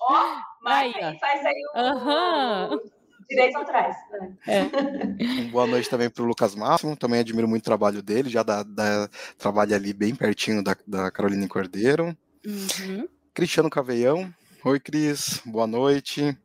Ó, 0.00 0.36
marca 0.62 1.06
aí, 1.08 1.18
faz 1.18 1.44
aí 1.44 1.62
o, 1.74 1.80
uhum. 1.80 2.80
direito 3.28 3.58
atrás. 3.58 3.96
Né? 4.12 4.36
É. 4.46 5.44
boa 5.50 5.66
noite 5.66 5.90
também 5.90 6.08
para 6.08 6.22
o 6.22 6.26
Lucas 6.26 6.54
Máximo. 6.54 6.96
Também 6.96 7.20
admiro 7.20 7.48
muito 7.48 7.62
o 7.62 7.66
trabalho 7.66 8.02
dele. 8.02 8.28
Já 8.28 8.42
dá, 8.42 8.62
dá 8.62 9.08
trabalho 9.38 9.74
ali 9.74 9.92
bem 9.92 10.14
pertinho 10.14 10.62
da, 10.62 10.76
da 10.86 11.10
Carolina 11.10 11.48
Cordeiro. 11.48 12.16
Uhum. 12.46 13.08
Cristiano 13.34 13.68
Caveião. 13.68 14.32
Oi, 14.64 14.80
Cris. 14.80 15.40
Boa 15.44 15.66
noite. 15.66 16.36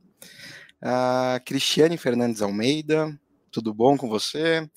Uh, 0.83 1.37
Cristiane 1.45 1.95
Fernandes 1.95 2.41
Almeida, 2.41 3.15
tudo 3.51 3.71
bom 3.71 3.95
com 3.95 4.09
você? 4.09 4.67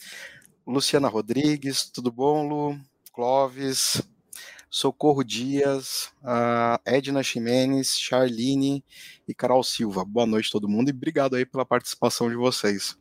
Luciana 0.66 1.09
Rodrigues, 1.09 1.90
tudo 1.90 2.11
bom, 2.11 2.48
Lu? 2.48 2.81
Clóvis, 3.12 4.03
Socorro 4.70 5.22
Dias, 5.22 6.11
uh, 6.22 6.81
Edna 6.87 7.22
Ximenes, 7.22 7.98
Charline 7.98 8.83
e 9.29 9.35
Carol 9.35 9.62
Silva. 9.62 10.05
Boa 10.05 10.27
noite 10.27 10.50
todo 10.50 10.68
mundo 10.68 10.88
e 10.88 10.92
obrigado 10.92 11.37
aí 11.37 11.44
pela 11.44 11.66
participação 11.66 12.31
de 12.31 12.35
vocês. 12.35 12.98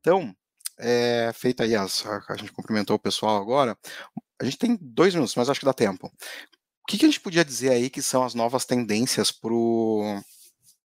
Então, 0.00 0.34
é, 0.78 1.30
feita 1.34 1.64
aí 1.64 1.76
as, 1.76 2.04
a 2.06 2.36
gente 2.36 2.52
cumprimentou 2.52 2.96
o 2.96 3.00
pessoal 3.00 3.40
agora. 3.40 3.76
A 4.40 4.44
gente 4.44 4.56
tem 4.56 4.78
dois 4.80 5.14
minutos, 5.14 5.36
mas 5.36 5.50
acho 5.50 5.60
que 5.60 5.66
dá 5.66 5.74
tempo. 5.74 6.06
O 6.82 6.86
que, 6.86 6.96
que 6.96 7.04
a 7.04 7.08
gente 7.08 7.20
podia 7.20 7.44
dizer 7.44 7.70
aí 7.70 7.90
que 7.90 8.00
são 8.00 8.24
as 8.24 8.34
novas 8.34 8.64
tendências 8.64 9.30
para 9.30 9.52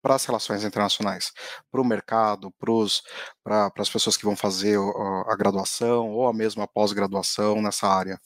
para 0.03 0.15
as 0.15 0.25
relações 0.25 0.65
internacionais, 0.65 1.31
para 1.71 1.81
o 1.81 1.85
mercado, 1.85 2.53
para 2.59 3.71
as 3.79 3.89
pessoas 3.89 4.17
que 4.17 4.25
vão 4.25 4.35
fazer 4.35 4.77
a 5.27 5.35
graduação 5.35 6.11
ou 6.11 6.27
a 6.27 6.33
mesma 6.33 6.67
pós-graduação 6.67 7.61
nessa 7.61 7.87
área? 7.87 8.19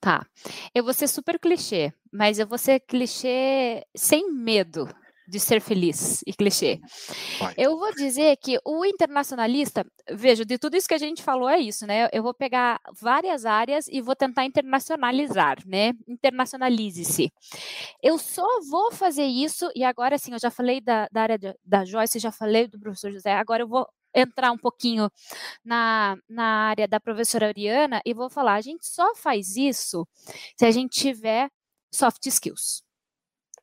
Tá. 0.00 0.24
Eu 0.72 0.84
vou 0.84 0.94
ser 0.94 1.08
super 1.08 1.38
clichê, 1.38 1.92
mas 2.10 2.38
eu 2.38 2.46
vou 2.46 2.56
ser 2.56 2.80
clichê 2.80 3.84
sem 3.94 4.32
medo, 4.32 4.88
de 5.30 5.38
ser 5.38 5.60
feliz 5.60 6.22
e 6.26 6.32
clichê. 6.32 6.80
Vai. 7.38 7.54
Eu 7.56 7.78
vou 7.78 7.94
dizer 7.94 8.36
que 8.36 8.58
o 8.64 8.84
internacionalista, 8.84 9.86
veja, 10.10 10.44
de 10.44 10.58
tudo 10.58 10.76
isso 10.76 10.88
que 10.88 10.94
a 10.94 10.98
gente 10.98 11.22
falou 11.22 11.48
é 11.48 11.58
isso, 11.58 11.86
né? 11.86 12.08
Eu 12.12 12.22
vou 12.22 12.34
pegar 12.34 12.80
várias 13.00 13.46
áreas 13.46 13.86
e 13.88 14.00
vou 14.00 14.16
tentar 14.16 14.44
internacionalizar, 14.44 15.58
né? 15.66 15.92
Internacionalize-se. 16.08 17.32
Eu 18.02 18.18
só 18.18 18.46
vou 18.68 18.90
fazer 18.90 19.24
isso, 19.24 19.70
e 19.74 19.84
agora 19.84 20.18
sim, 20.18 20.32
eu 20.32 20.40
já 20.40 20.50
falei 20.50 20.80
da, 20.80 21.06
da 21.12 21.22
área 21.22 21.38
de, 21.38 21.54
da 21.64 21.84
Joyce, 21.84 22.18
já 22.18 22.32
falei 22.32 22.66
do 22.66 22.80
professor 22.80 23.12
José, 23.12 23.32
agora 23.32 23.62
eu 23.62 23.68
vou 23.68 23.86
entrar 24.12 24.50
um 24.50 24.58
pouquinho 24.58 25.08
na, 25.64 26.16
na 26.28 26.68
área 26.70 26.88
da 26.88 26.98
professora 26.98 27.46
Ariana 27.46 28.02
e 28.04 28.12
vou 28.12 28.28
falar, 28.28 28.54
a 28.54 28.60
gente 28.60 28.84
só 28.84 29.14
faz 29.14 29.56
isso 29.56 30.04
se 30.56 30.66
a 30.66 30.70
gente 30.72 30.98
tiver 30.98 31.48
soft 31.94 32.26
skills 32.26 32.82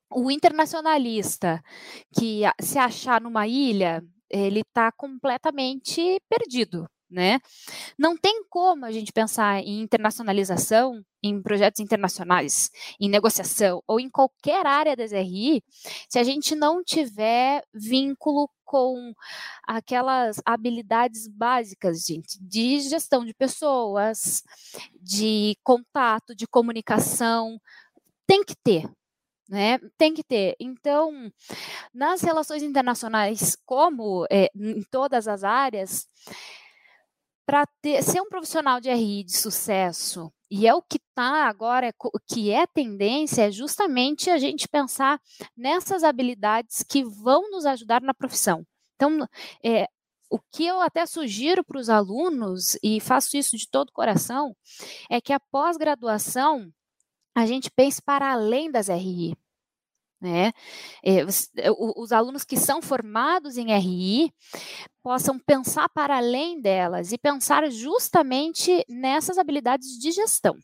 o 0.09 0.31
internacionalista 0.31 1.61
que 2.17 2.41
se 2.61 2.77
achar 2.77 3.21
numa 3.21 3.47
ilha, 3.47 4.03
ele 4.29 4.61
está 4.61 4.91
completamente 4.91 6.21
perdido, 6.29 6.87
né? 7.09 7.39
Não 7.97 8.17
tem 8.17 8.43
como 8.49 8.85
a 8.85 8.91
gente 8.91 9.11
pensar 9.13 9.59
em 9.61 9.81
internacionalização, 9.81 11.01
em 11.23 11.41
projetos 11.41 11.79
internacionais, 11.79 12.69
em 12.99 13.09
negociação 13.09 13.81
ou 13.87 13.99
em 13.99 14.09
qualquer 14.09 14.65
área 14.65 14.95
das 14.95 15.11
RI, 15.11 15.63
se 16.09 16.19
a 16.19 16.23
gente 16.23 16.55
não 16.55 16.83
tiver 16.83 17.63
vínculo 17.73 18.49
com 18.65 19.13
aquelas 19.65 20.41
habilidades 20.45 21.27
básicas, 21.27 22.05
gente, 22.05 22.37
de 22.41 22.81
gestão 22.81 23.25
de 23.25 23.33
pessoas, 23.33 24.43
de 25.01 25.55
contato, 25.63 26.35
de 26.35 26.45
comunicação, 26.45 27.57
tem 28.27 28.43
que 28.43 28.55
ter, 28.61 28.89
né? 29.47 29.79
Tem 29.97 30.13
que 30.13 30.23
ter. 30.23 30.55
Então, 30.59 31.31
nas 31.93 32.21
relações 32.21 32.63
internacionais, 32.63 33.55
como 33.65 34.25
é, 34.29 34.49
em 34.55 34.81
todas 34.91 35.27
as 35.27 35.43
áreas, 35.43 36.07
para 37.45 37.65
ser 38.03 38.21
um 38.21 38.29
profissional 38.29 38.81
de 38.81 38.91
RI 38.91 39.23
de 39.23 39.37
sucesso, 39.37 40.31
e 40.49 40.67
é 40.67 40.73
o 40.73 40.81
que 40.81 40.97
está 40.97 41.47
agora, 41.47 41.93
o 42.03 42.19
que 42.19 42.51
é 42.51 42.65
tendência, 42.67 43.43
é 43.43 43.51
justamente 43.51 44.29
a 44.29 44.37
gente 44.37 44.67
pensar 44.67 45.19
nessas 45.55 46.03
habilidades 46.03 46.83
que 46.83 47.03
vão 47.03 47.49
nos 47.51 47.65
ajudar 47.65 48.01
na 48.01 48.13
profissão. 48.13 48.65
Então, 48.95 49.27
é, 49.63 49.87
o 50.29 50.39
que 50.51 50.65
eu 50.65 50.81
até 50.81 51.05
sugiro 51.05 51.63
para 51.63 51.79
os 51.79 51.89
alunos, 51.89 52.77
e 52.83 52.99
faço 52.99 53.37
isso 53.37 53.57
de 53.57 53.67
todo 53.69 53.91
coração, 53.91 54.55
é 55.09 55.21
que 55.21 55.33
a 55.33 55.39
pós-graduação 55.39 56.71
a 57.37 57.45
gente 57.45 57.69
pense 57.69 58.01
para 58.01 58.31
além 58.31 58.71
das 58.71 58.87
RI. 58.87 59.37
Né? 60.19 60.51
É, 61.03 61.23
os, 61.23 61.51
os, 61.95 62.11
alunos 62.11 62.43
que 62.43 62.57
são 62.57 62.81
formados 62.81 63.57
em 63.57 63.71
RI 63.77 64.33
possam 65.03 65.37
pensar 65.37 65.87
para 65.89 66.17
além 66.17 66.59
delas 66.59 67.11
e 67.11 67.17
pensar 67.19 67.69
justamente 67.69 68.83
nessas 68.89 69.37
habilidades 69.37 69.99
de 69.99 70.11
gestão. 70.11 70.57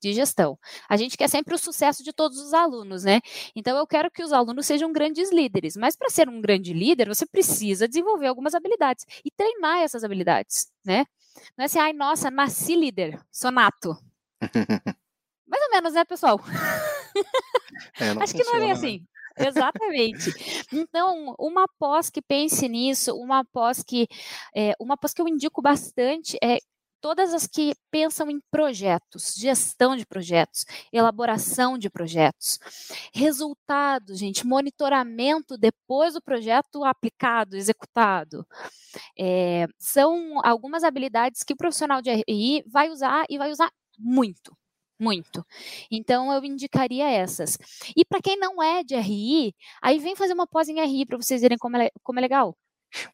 De 0.00 0.12
gestão. 0.12 0.56
A 0.88 0.96
gente 0.96 1.16
quer 1.16 1.26
sempre 1.28 1.56
o 1.56 1.58
sucesso 1.58 2.04
de 2.04 2.12
todos 2.12 2.38
os 2.38 2.54
alunos, 2.54 3.02
né? 3.02 3.20
Então 3.56 3.76
eu 3.76 3.84
quero 3.84 4.08
que 4.08 4.22
os 4.22 4.32
alunos 4.32 4.64
sejam 4.64 4.92
grandes 4.92 5.32
líderes, 5.32 5.76
mas 5.76 5.96
para 5.96 6.08
ser 6.08 6.28
um 6.28 6.40
grande 6.40 6.72
líder, 6.72 7.08
você 7.08 7.26
precisa 7.26 7.88
desenvolver 7.88 8.28
algumas 8.28 8.54
habilidades 8.54 9.04
e 9.24 9.30
treinar 9.32 9.78
essas 9.78 10.04
habilidades, 10.04 10.68
né? 10.84 11.04
Não 11.58 11.64
é 11.64 11.66
assim, 11.66 11.80
ai, 11.80 11.92
nossa, 11.92 12.30
nasci 12.30 12.76
líder, 12.76 13.20
sou 13.32 13.50
nato. 13.50 13.98
Mais 15.46 15.62
ou 15.62 15.70
menos, 15.70 15.92
né, 15.92 16.04
pessoal? 16.04 16.40
É, 18.00 18.10
Acho 18.22 18.34
que 18.34 18.44
não 18.44 18.56
é 18.56 18.58
bem 18.58 18.68
né? 18.68 18.72
assim. 18.72 19.06
Exatamente. 19.38 20.30
Então, 20.72 21.34
uma 21.38 21.66
pós 21.78 22.08
que 22.08 22.22
pense 22.22 22.66
nisso, 22.68 23.14
uma 23.14 23.44
pós 23.44 23.82
que, 23.82 24.08
é, 24.54 24.72
uma 24.80 24.96
pós 24.96 25.12
que 25.12 25.20
eu 25.20 25.28
indico 25.28 25.60
bastante 25.60 26.38
é 26.42 26.58
todas 27.00 27.34
as 27.34 27.46
que 27.46 27.74
pensam 27.90 28.30
em 28.30 28.40
projetos, 28.50 29.34
gestão 29.36 29.94
de 29.94 30.06
projetos, 30.06 30.64
elaboração 30.92 31.78
de 31.78 31.90
projetos, 31.90 32.58
resultados, 33.14 34.18
gente, 34.18 34.46
monitoramento 34.46 35.56
depois 35.56 36.14
do 36.14 36.22
projeto 36.22 36.82
aplicado, 36.84 37.56
executado. 37.56 38.46
É, 39.18 39.66
são 39.78 40.40
algumas 40.44 40.82
habilidades 40.82 41.42
que 41.42 41.52
o 41.52 41.56
profissional 41.56 42.00
de 42.00 42.10
RI 42.10 42.64
vai 42.66 42.90
usar 42.90 43.24
e 43.28 43.38
vai 43.38 43.50
usar 43.50 43.70
muito. 43.98 44.56
Muito. 44.98 45.44
Então, 45.90 46.32
eu 46.32 46.44
indicaria 46.44 47.08
essas. 47.08 47.58
E 47.96 48.04
para 48.04 48.20
quem 48.22 48.38
não 48.38 48.62
é 48.62 48.82
de 48.82 48.96
RI, 48.96 49.54
aí 49.82 49.98
vem 49.98 50.16
fazer 50.16 50.32
uma 50.32 50.46
pós 50.46 50.68
em 50.68 50.80
RI 50.80 51.06
para 51.06 51.16
vocês 51.18 51.40
verem 51.42 51.58
como 51.58 51.76
é, 51.76 51.90
como 52.02 52.18
é 52.18 52.22
legal. 52.22 52.56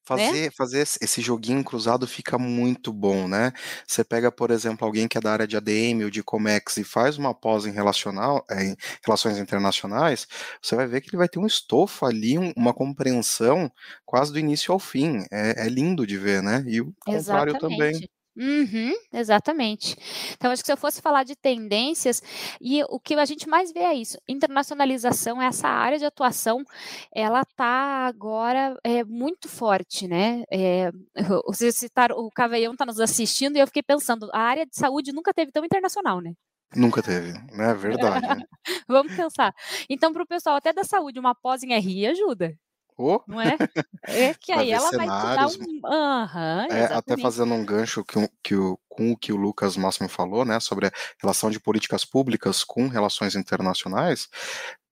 Fazer, 0.04 0.44
né? 0.44 0.50
fazer 0.56 0.80
esse 0.80 1.20
joguinho 1.20 1.64
cruzado 1.64 2.06
fica 2.06 2.38
muito 2.38 2.92
bom, 2.92 3.26
né? 3.26 3.52
Você 3.86 4.04
pega, 4.04 4.30
por 4.30 4.50
exemplo, 4.50 4.86
alguém 4.86 5.08
que 5.08 5.18
é 5.18 5.20
da 5.20 5.32
área 5.32 5.46
de 5.46 5.56
ADM 5.56 6.04
ou 6.04 6.10
de 6.10 6.22
Comex 6.22 6.76
e 6.76 6.84
faz 6.84 7.18
uma 7.18 7.34
pós 7.34 7.66
em, 7.66 7.72
relacional, 7.72 8.44
é, 8.50 8.64
em 8.64 8.76
relações 9.04 9.38
internacionais, 9.38 10.26
você 10.60 10.76
vai 10.76 10.86
ver 10.86 11.00
que 11.00 11.10
ele 11.10 11.16
vai 11.16 11.28
ter 11.28 11.38
um 11.38 11.46
estofo 11.46 12.06
ali, 12.06 12.38
um, 12.38 12.52
uma 12.56 12.72
compreensão 12.72 13.70
quase 14.04 14.32
do 14.32 14.38
início 14.38 14.72
ao 14.72 14.78
fim. 14.78 15.24
É, 15.30 15.66
é, 15.66 15.68
lindo 15.68 16.06
de 16.06 16.18
ver, 16.18 16.42
né? 16.42 16.62
E 16.66 16.80
o 16.80 16.92
contrário 17.04 17.52
Exatamente. 17.52 17.60
também. 17.60 18.08
Uhum, 18.34 18.92
exatamente. 19.12 19.94
Então, 20.32 20.50
acho 20.50 20.62
que 20.62 20.66
se 20.66 20.72
eu 20.72 20.76
fosse 20.76 21.02
falar 21.02 21.22
de 21.22 21.36
tendências, 21.36 22.22
e 22.60 22.82
o 22.84 22.98
que 22.98 23.14
a 23.14 23.24
gente 23.26 23.46
mais 23.48 23.72
vê 23.72 23.80
é 23.80 23.94
isso, 23.94 24.18
internacionalização, 24.26 25.40
essa 25.40 25.68
área 25.68 25.98
de 25.98 26.04
atuação, 26.06 26.64
ela 27.14 27.42
está 27.42 28.06
agora 28.06 28.76
é, 28.82 29.04
muito 29.04 29.48
forte, 29.48 30.08
né? 30.08 30.44
É, 30.50 30.90
vocês 31.46 31.76
citaram, 31.76 32.16
o 32.16 32.30
Caveião 32.30 32.72
está 32.72 32.86
nos 32.86 33.00
assistindo 33.00 33.56
e 33.56 33.60
eu 33.60 33.66
fiquei 33.66 33.82
pensando, 33.82 34.30
a 34.32 34.40
área 34.40 34.64
de 34.64 34.76
saúde 34.76 35.12
nunca 35.12 35.34
teve 35.34 35.52
tão 35.52 35.64
internacional, 35.64 36.20
né? 36.20 36.32
Nunca 36.74 37.02
teve, 37.02 37.32
né? 37.54 37.70
É 37.70 37.74
verdade. 37.74 38.26
Né? 38.26 38.44
Vamos 38.88 39.14
pensar. 39.14 39.54
Então, 39.90 40.10
para 40.10 40.22
o 40.22 40.26
pessoal 40.26 40.56
até 40.56 40.72
da 40.72 40.84
saúde, 40.84 41.20
uma 41.20 41.34
pós 41.34 41.62
em 41.62 41.74
RI 41.74 42.06
ajuda. 42.06 42.56
Oh. 42.96 43.20
Não 43.26 43.40
é? 43.40 43.56
É 44.04 44.34
que 44.40 44.52
aí 44.52 44.70
ela 44.70 44.90
vai 44.90 45.06
te 45.06 45.06
dar 45.06 45.46
um. 45.46 45.80
Uhum, 45.84 46.76
é, 46.76 46.84
até 46.94 47.16
fazendo 47.16 47.54
um 47.54 47.64
gancho 47.64 48.04
que, 48.04 48.28
que 48.42 48.54
com 48.88 49.12
o 49.12 49.16
que 49.16 49.32
o 49.32 49.36
Lucas 49.36 49.76
Máximo 49.76 50.08
falou, 50.08 50.44
né, 50.44 50.60
sobre 50.60 50.86
a 50.86 50.92
relação 51.20 51.50
de 51.50 51.58
políticas 51.58 52.04
públicas 52.04 52.62
com 52.62 52.88
relações 52.88 53.34
internacionais, 53.34 54.28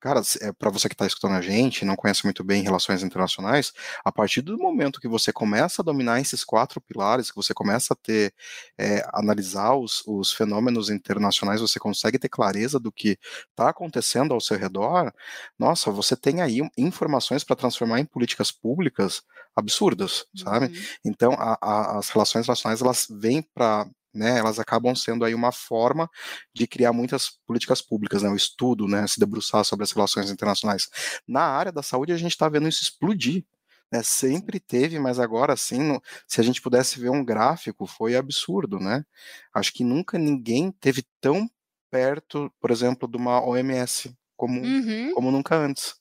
cara, 0.01 0.23
é, 0.41 0.53
para 0.53 0.71
você 0.71 0.89
que 0.89 0.95
está 0.95 1.07
escutando 1.07 1.35
a 1.35 1.41
gente, 1.41 1.85
não 1.85 1.97
conhece 1.97 2.25
muito 2.25 2.43
bem 2.43 2.63
relações 2.63 3.03
internacionais, 3.03 3.73
a 4.05 4.11
partir 4.11 4.41
do 4.43 4.57
momento 4.59 5.01
que 5.01 5.09
você 5.09 5.33
começa 5.33 5.83
a 5.83 5.85
dominar 5.85 6.21
esses 6.21 6.43
quatro 6.45 6.81
pilares, 6.81 7.31
que 7.31 7.37
você 7.37 7.53
começa 7.55 7.95
a 7.95 7.97
ter, 7.97 8.35
é, 8.79 9.05
analisar 9.13 9.75
os, 9.75 10.03
os 10.07 10.33
fenômenos 10.33 10.91
internacionais, 10.91 11.61
você 11.61 11.79
consegue 11.79 12.19
ter 12.19 12.29
clareza 12.29 12.81
do 12.81 12.91
que 12.91 13.19
está 13.51 13.69
acontecendo 13.69 14.33
ao 14.35 14.41
seu 14.41 14.57
redor, 14.59 15.13
nossa, 15.59 15.91
você 15.91 16.17
tem 16.17 16.41
aí 16.41 16.61
informações 16.77 17.45
para 17.45 17.57
transformar 17.57 18.01
em 18.01 18.05
políticas 18.05 18.51
públicas 18.51 19.23
absurdas, 19.55 20.25
sabe? 20.37 20.67
Uhum. 20.67 20.83
Então, 21.05 21.33
a, 21.35 21.59
a, 21.61 21.99
as 21.99 22.09
relações 22.09 22.45
internacionais, 22.45 22.81
elas 22.81 23.07
vêm 23.11 23.43
para 23.55 23.87
né, 24.13 24.39
elas 24.39 24.59
acabam 24.59 24.95
sendo 24.95 25.25
aí 25.25 25.35
uma 25.35 25.53
forma 25.53 26.09
de 26.55 26.67
criar 26.67 26.93
muitas 26.93 27.31
políticas 27.47 27.81
públicas, 27.81 28.23
né, 28.23 28.29
o 28.29 28.37
estudo, 28.37 28.87
né, 28.87 29.07
se 29.07 29.21
debruçar 29.21 29.65
sobre 29.65 29.85
as 29.85 29.93
relações 29.93 30.31
internacionais. 30.31 30.89
Na 31.27 31.43
área 31.43 31.73
da 31.73 31.83
saúde, 31.83 32.13
a 32.13 32.17
gente 32.17 32.33
está 32.33 32.49
vendo 32.49 32.69
isso 32.69 32.83
explodir. 32.83 33.45
Né, 33.93 34.05
sempre 34.05 34.61
teve, 34.61 35.01
mas 35.01 35.19
agora 35.19 35.57
sim, 35.57 35.81
no, 35.81 36.01
se 36.25 36.41
a 36.41 36.45
gente 36.45 36.63
pudesse 36.63 37.01
ver 37.01 37.11
um 37.11 37.25
gráfico, 37.25 37.89
foi 37.89 38.15
absurdo, 38.15 38.79
né? 38.79 39.05
Acho 39.53 39.73
que 39.73 39.83
nunca 39.83 40.17
ninguém 40.17 40.71
teve 40.71 41.05
tão 41.21 41.51
perto, 41.91 42.53
por 42.61 42.71
exemplo, 42.71 43.09
de 43.09 43.17
uma 43.17 43.45
OMS 43.45 44.17
como, 44.37 44.61
uhum. 44.63 45.13
como 45.13 45.31
nunca 45.33 45.57
antes. 45.57 46.00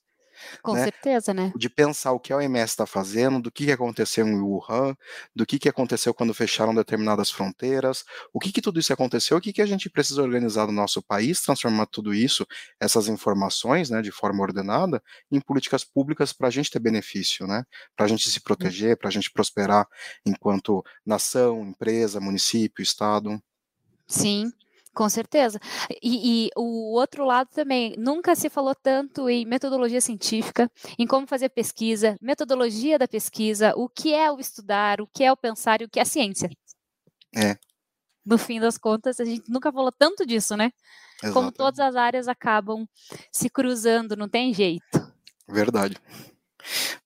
Com 0.62 0.74
né? 0.74 0.84
certeza, 0.84 1.32
né? 1.32 1.52
De 1.56 1.68
pensar 1.68 2.12
o 2.12 2.20
que 2.20 2.32
a 2.32 2.36
OMS 2.36 2.70
está 2.70 2.86
fazendo, 2.86 3.40
do 3.40 3.50
que, 3.50 3.66
que 3.66 3.72
aconteceu 3.72 4.26
em 4.26 4.40
Wuhan, 4.40 4.96
do 5.34 5.46
que, 5.46 5.58
que 5.58 5.68
aconteceu 5.68 6.12
quando 6.14 6.34
fecharam 6.34 6.74
determinadas 6.74 7.30
fronteiras, 7.30 8.04
o 8.32 8.38
que, 8.38 8.52
que 8.52 8.60
tudo 8.60 8.80
isso 8.80 8.92
aconteceu, 8.92 9.36
o 9.36 9.40
que, 9.40 9.52
que 9.52 9.62
a 9.62 9.66
gente 9.66 9.88
precisa 9.90 10.22
organizar 10.22 10.66
no 10.66 10.72
nosso 10.72 11.02
país, 11.02 11.40
transformar 11.40 11.86
tudo 11.86 12.14
isso, 12.14 12.46
essas 12.78 13.08
informações, 13.08 13.90
né, 13.90 14.02
de 14.02 14.10
forma 14.10 14.42
ordenada, 14.42 15.02
em 15.30 15.40
políticas 15.40 15.84
públicas 15.84 16.32
para 16.32 16.48
a 16.48 16.50
gente 16.50 16.70
ter 16.70 16.78
benefício, 16.78 17.46
né? 17.46 17.64
Para 17.96 18.06
a 18.06 18.08
gente 18.08 18.28
se 18.30 18.40
proteger, 18.40 18.96
para 18.96 19.08
a 19.08 19.12
gente 19.12 19.30
prosperar 19.30 19.86
enquanto 20.24 20.84
nação, 21.04 21.62
empresa, 21.62 22.20
município, 22.20 22.82
estado. 22.82 23.40
Sim. 24.06 24.52
Com 24.92 25.08
certeza. 25.08 25.60
E, 26.02 26.46
e, 26.46 26.50
o 26.56 26.94
outro 26.94 27.24
lado 27.24 27.48
também, 27.54 27.94
nunca 27.96 28.34
se 28.34 28.50
falou 28.50 28.74
tanto 28.74 29.28
em 29.28 29.46
metodologia 29.46 30.00
científica, 30.00 30.70
em 30.98 31.06
como 31.06 31.26
fazer 31.26 31.48
pesquisa, 31.50 32.16
metodologia 32.20 32.98
da 32.98 33.06
pesquisa, 33.06 33.72
o 33.76 33.88
que 33.88 34.12
é 34.12 34.30
o 34.30 34.40
estudar, 34.40 35.00
o 35.00 35.06
que 35.06 35.22
é 35.22 35.30
o 35.30 35.36
pensar 35.36 35.80
e 35.80 35.84
o 35.84 35.88
que 35.88 36.00
é 36.00 36.02
a 36.02 36.06
ciência. 36.06 36.50
É. 37.34 37.56
No 38.26 38.36
fim 38.36 38.60
das 38.60 38.76
contas, 38.76 39.20
a 39.20 39.24
gente 39.24 39.50
nunca 39.50 39.72
falou 39.72 39.92
tanto 39.92 40.26
disso, 40.26 40.56
né? 40.56 40.72
Exatamente. 41.22 41.34
Como 41.34 41.52
todas 41.52 41.78
as 41.78 41.94
áreas 41.94 42.28
acabam 42.28 42.86
se 43.32 43.48
cruzando, 43.48 44.16
não 44.16 44.28
tem 44.28 44.52
jeito. 44.52 45.12
Verdade. 45.48 45.96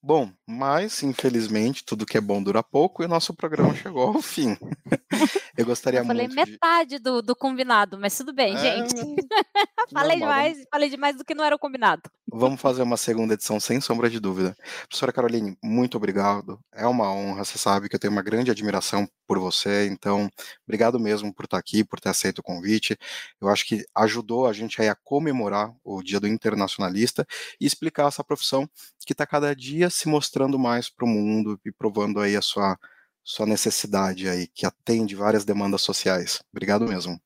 Bom, 0.03 0.31
mas 0.47 1.03
infelizmente 1.03 1.85
tudo 1.85 2.07
que 2.07 2.19
é 2.19 2.21
bom 2.21 2.43
dura 2.43 2.63
pouco 2.63 3.03
e 3.03 3.07
o 3.07 3.09
nosso 3.09 3.33
programa 3.33 3.75
chegou 3.77 4.09
ao 4.09 4.23
fim. 4.23 4.57
Eu 5.57 5.65
gostaria 5.65 6.01
eu 6.01 6.05
falei 6.05 6.27
muito. 6.27 6.35
Falei 6.35 6.53
metade 6.53 6.91
de... 6.91 6.99
do, 6.99 7.23
do 7.23 7.37
combinado, 7.37 7.97
mas 7.97 8.17
tudo 8.17 8.33
bem, 8.33 8.57
é... 8.57 8.59
gente. 8.59 8.95
falei 9.93 10.19
demais, 10.19 10.55
vamos... 10.55 10.69
falei 10.69 10.91
demais 10.91 11.17
do 11.17 11.25
que 11.25 11.33
não 11.33 11.45
era 11.45 11.55
o 11.55 11.59
combinado. 11.59 12.03
Vamos 12.27 12.61
fazer 12.61 12.83
uma 12.83 12.97
segunda 12.97 13.35
edição 13.35 13.61
sem 13.61 13.81
sombra 13.81 14.11
de 14.11 14.19
dúvida. 14.19 14.57
Professora 14.89 15.13
Caroline, 15.13 15.57
muito 15.63 15.97
obrigado. 15.97 16.59
É 16.73 16.85
uma 16.89 17.13
honra, 17.13 17.45
você 17.45 17.57
sabe 17.57 17.89
que 17.89 17.95
eu 17.95 18.01
tenho 18.01 18.13
uma 18.13 18.23
grande 18.23 18.51
admiração 18.51 19.09
por 19.27 19.39
você, 19.39 19.87
então 19.87 20.29
obrigado 20.67 20.99
mesmo 20.99 21.33
por 21.33 21.45
estar 21.45 21.59
aqui, 21.59 21.85
por 21.85 22.01
ter 22.01 22.09
aceito 22.09 22.41
o 22.41 22.43
convite. 22.43 22.99
Eu 23.41 23.49
acho 23.49 23.65
que 23.65 23.85
ajudou 23.95 24.49
a 24.49 24.53
gente 24.53 24.83
a 24.83 24.95
comemorar 24.97 25.73
o 25.85 26.03
Dia 26.03 26.19
do 26.19 26.27
Internacionalista 26.27 27.25
e 27.61 27.67
explicar 27.67 28.09
essa 28.09 28.25
profissão 28.25 28.69
que 29.07 29.13
está 29.13 29.27
cada 29.27 29.44
dia 29.53 29.91
se 29.91 30.09
mostrando 30.09 30.57
mais 30.57 30.89
para 30.89 31.05
o 31.05 31.09
mundo 31.09 31.61
e 31.65 31.73
provando 31.73 32.21
aí 32.21 32.37
a 32.37 32.41
sua, 32.41 32.79
sua 33.25 33.47
necessidade 33.47 34.29
aí, 34.29 34.47
que 34.47 34.65
atende 34.65 35.17
várias 35.17 35.45
demandas 35.45 35.83
sociais. 35.83 36.41
Obrigado 36.53 36.87
mesmo. 36.87 37.21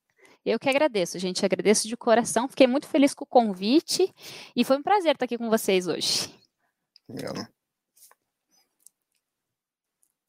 Eu 0.44 0.58
que 0.58 0.70
agradeço, 0.70 1.18
gente. 1.18 1.44
Agradeço 1.44 1.86
de 1.86 1.96
coração. 1.96 2.48
Fiquei 2.48 2.66
muito 2.66 2.88
feliz 2.88 3.12
com 3.12 3.24
o 3.24 3.28
convite 3.28 4.10
e 4.56 4.64
foi 4.64 4.78
um 4.78 4.82
prazer 4.82 5.12
estar 5.12 5.26
aqui 5.26 5.36
com 5.36 5.50
vocês 5.50 5.86
hoje. 5.86 6.34
Obrigado. 7.06 7.46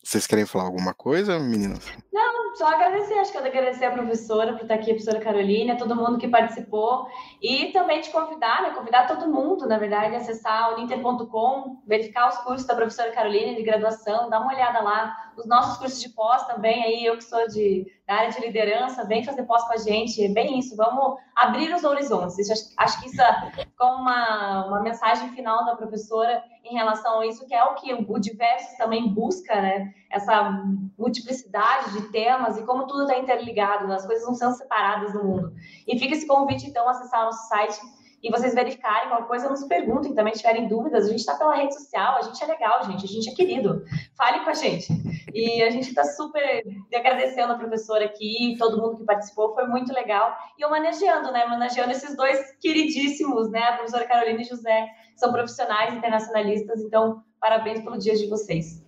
Vocês 0.04 0.28
querem 0.28 0.46
falar 0.46 0.66
alguma 0.66 0.94
coisa, 0.94 1.40
meninas? 1.40 1.86
Não, 2.12 2.29
só 2.56 2.68
agradecer. 2.68 3.14
Acho 3.16 3.32
que 3.32 3.38
eu 3.38 3.46
agradecer 3.46 3.86
a 3.86 3.92
professora 3.92 4.54
por 4.54 4.62
estar 4.62 4.76
aqui, 4.76 4.92
a 4.92 4.94
professora 4.94 5.20
Carolina, 5.20 5.78
todo 5.78 5.96
mundo 5.96 6.18
que 6.18 6.28
participou. 6.28 7.08
E 7.42 7.68
também 7.72 8.02
te 8.02 8.12
convidar, 8.12 8.62
né? 8.62 8.72
Convidar 8.72 9.08
todo 9.08 9.28
mundo, 9.28 9.68
na 9.68 9.78
verdade, 9.78 10.16
a 10.16 10.20
acessar 10.20 10.74
o 10.74 10.78
ninter.com, 10.78 11.82
verificar 11.86 12.30
os 12.30 12.38
cursos 12.40 12.68
da 12.68 12.76
professora 12.76 13.12
Carolina 13.12 13.56
de 13.56 13.64
graduação, 13.64 14.30
dar 14.30 14.40
uma 14.40 14.54
olhada 14.54 14.82
lá. 14.82 15.29
Os 15.40 15.46
nossos 15.46 15.78
cursos 15.78 16.02
de 16.02 16.10
pós 16.10 16.46
também, 16.48 16.84
aí 16.84 17.06
eu 17.06 17.16
que 17.16 17.24
sou 17.24 17.48
de, 17.48 17.90
da 18.06 18.16
área 18.16 18.30
de 18.30 18.42
liderança, 18.42 19.06
vem 19.06 19.24
fazer 19.24 19.44
pós 19.44 19.64
com 19.64 19.74
a 19.74 19.78
gente. 19.78 20.22
É 20.22 20.28
bem 20.28 20.60
isso, 20.60 20.76
vamos 20.76 21.18
abrir 21.34 21.74
os 21.74 21.86
horizontes. 21.86 22.38
Isso, 22.38 22.52
acho, 22.52 22.64
acho 22.76 23.00
que 23.00 23.08
isso 23.08 23.22
é 23.22 23.66
como 23.78 24.02
uma, 24.02 24.66
uma 24.68 24.82
mensagem 24.82 25.30
final 25.30 25.64
da 25.64 25.78
professora 25.78 26.44
em 26.66 26.76
relação 26.76 27.22
a 27.22 27.26
isso, 27.26 27.48
que 27.48 27.56
é 27.56 27.64
o 27.64 27.76
que 27.76 27.94
o 27.94 28.20
Diversos 28.20 28.76
também 28.78 29.14
busca, 29.14 29.56
né? 29.62 29.94
Essa 30.12 30.62
multiplicidade 30.98 31.94
de 31.94 32.12
temas 32.12 32.58
e 32.58 32.66
como 32.66 32.86
tudo 32.86 33.04
está 33.04 33.18
interligado, 33.18 33.92
as 33.94 34.06
coisas 34.06 34.26
não 34.28 34.36
são 34.36 34.52
separadas 34.52 35.14
no 35.14 35.24
mundo. 35.24 35.54
E 35.88 35.98
fica 35.98 36.16
esse 36.16 36.28
convite, 36.28 36.68
então, 36.68 36.88
acessar 36.90 37.22
o 37.22 37.26
nosso 37.28 37.48
site 37.48 37.80
e 38.22 38.30
vocês 38.30 38.54
verificarem 38.54 39.10
qualquer 39.10 39.28
coisa, 39.28 39.50
nos 39.50 39.64
perguntem 39.64 40.14
também, 40.14 40.34
tiverem 40.34 40.68
dúvidas. 40.68 41.06
A 41.06 41.10
gente 41.10 41.20
está 41.20 41.36
pela 41.36 41.56
rede 41.56 41.74
social, 41.74 42.18
a 42.18 42.22
gente 42.22 42.44
é 42.44 42.48
legal, 42.48 42.84
gente, 42.86 43.06
a 43.06 43.08
gente 43.08 43.30
é 43.30 43.34
querido. 43.34 43.84
Fale 44.18 44.44
com 44.44 44.50
a 44.50 44.54
gente. 44.54 44.88
E 45.34 45.62
a 45.62 45.70
gente 45.70 45.90
está 45.90 46.04
super 46.04 46.64
agradecendo 46.94 47.54
a 47.54 47.58
professora 47.58 48.06
aqui, 48.06 48.56
todo 48.58 48.82
mundo 48.82 48.98
que 48.98 49.04
participou, 49.04 49.54
foi 49.54 49.68
muito 49.68 49.94
legal. 49.94 50.36
E 50.58 50.66
homenageando, 50.66 51.32
né? 51.32 51.46
Homenageando 51.46 51.92
esses 51.92 52.16
dois 52.16 52.58
queridíssimos, 52.60 53.50
né? 53.50 53.64
A 53.64 53.74
professora 53.74 54.06
Carolina 54.06 54.42
e 54.42 54.46
José, 54.46 54.88
são 55.16 55.32
profissionais 55.32 55.94
internacionalistas, 55.94 56.82
então 56.82 57.24
parabéns 57.40 57.82
pelo 57.82 57.98
dia 57.98 58.16
de 58.16 58.28
vocês. 58.28 58.84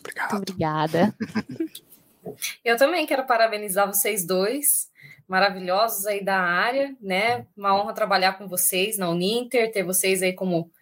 Obrigado. 0.00 0.32
Muito 0.32 0.50
obrigada. 0.50 1.14
Eu 2.64 2.76
também 2.76 3.06
quero 3.06 3.26
parabenizar 3.26 3.86
vocês 3.86 4.26
dois, 4.26 4.89
maravilhosos 5.30 6.06
aí 6.06 6.24
da 6.24 6.40
área, 6.40 6.96
né? 7.00 7.46
Uma 7.56 7.80
honra 7.80 7.94
trabalhar 7.94 8.32
com 8.32 8.48
vocês 8.48 8.98
na 8.98 9.08
Uninter, 9.08 9.70
ter 9.70 9.84
vocês 9.84 10.24
aí 10.24 10.32
como 10.32 10.72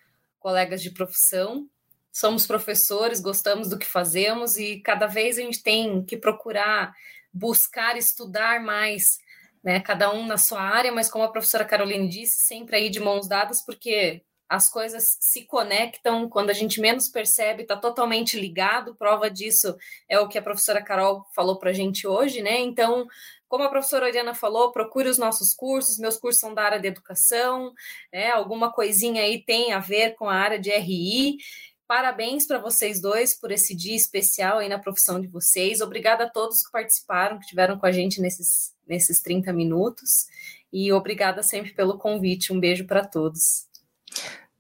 colegas 0.40 0.80
de 0.80 0.90
profissão. 0.90 1.68
somos 2.10 2.46
professores, 2.46 3.20
gostamos 3.20 3.68
do 3.68 3.78
que 3.78 3.84
fazemos 3.86 4.56
e 4.56 4.80
cada 4.80 5.06
vez 5.06 5.38
a 5.38 5.42
gente 5.42 5.62
tem 5.62 6.02
que 6.02 6.16
procurar 6.16 6.94
buscar 7.30 7.96
estudar 7.98 8.60
mais, 8.64 9.18
né? 9.62 9.80
Cada 9.80 10.10
um 10.10 10.26
na 10.26 10.38
sua 10.38 10.62
área, 10.62 10.90
mas 10.90 11.10
como 11.10 11.24
a 11.24 11.30
professora 11.30 11.64
Caroline 11.66 12.08
disse, 12.08 12.46
sempre 12.46 12.76
aí 12.76 12.88
de 12.88 13.00
mãos 13.00 13.28
dadas, 13.28 13.62
porque 13.64 14.22
as 14.48 14.70
coisas 14.70 15.04
se 15.20 15.44
conectam 15.44 16.26
quando 16.28 16.48
a 16.48 16.54
gente 16.54 16.80
menos 16.80 17.08
percebe, 17.08 17.62
está 17.62 17.76
totalmente 17.76 18.40
ligado. 18.40 18.94
Prova 18.94 19.30
disso 19.30 19.76
é 20.08 20.18
o 20.18 20.26
que 20.26 20.38
a 20.38 20.42
professora 20.42 20.82
Carol 20.82 21.26
falou 21.34 21.58
para 21.58 21.68
a 21.70 21.74
gente 21.74 22.06
hoje, 22.06 22.40
né? 22.40 22.58
Então, 22.58 23.06
como 23.48 23.64
a 23.64 23.68
professora 23.68 24.06
Oriana 24.06 24.34
falou, 24.34 24.70
procure 24.70 25.08
os 25.08 25.18
nossos 25.18 25.54
cursos. 25.54 25.98
Meus 25.98 26.16
cursos 26.16 26.40
são 26.40 26.54
da 26.54 26.62
área 26.62 26.80
de 26.80 26.88
educação, 26.88 27.72
né? 28.12 28.30
Alguma 28.30 28.72
coisinha 28.72 29.22
aí 29.22 29.42
tem 29.42 29.72
a 29.72 29.80
ver 29.80 30.14
com 30.16 30.28
a 30.28 30.34
área 30.34 30.58
de 30.58 30.70
RI. 30.70 31.38
Parabéns 31.86 32.46
para 32.46 32.58
vocês 32.58 33.00
dois 33.00 33.34
por 33.34 33.50
esse 33.50 33.74
dia 33.74 33.96
especial 33.96 34.58
aí 34.58 34.68
na 34.68 34.78
profissão 34.78 35.18
de 35.18 35.26
vocês. 35.26 35.80
Obrigada 35.80 36.24
a 36.24 36.30
todos 36.30 36.62
que 36.62 36.70
participaram, 36.70 37.38
que 37.38 37.44
estiveram 37.44 37.78
com 37.78 37.86
a 37.86 37.92
gente 37.92 38.20
nesses, 38.20 38.74
nesses 38.86 39.22
30 39.22 39.52
minutos. 39.54 40.26
E 40.70 40.92
obrigada 40.92 41.42
sempre 41.42 41.72
pelo 41.72 41.96
convite. 41.96 42.52
Um 42.52 42.60
beijo 42.60 42.86
para 42.86 43.06
todos. 43.06 43.66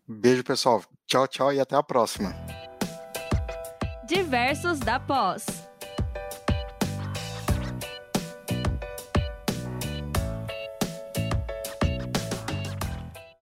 Beijo, 0.06 0.42
pessoal. 0.42 0.82
Tchau, 1.06 1.28
tchau 1.28 1.52
e 1.52 1.60
até 1.60 1.76
a 1.76 1.82
próxima. 1.82 2.34
Diversos 4.06 4.80
da 4.80 4.98
Pós. 4.98 5.44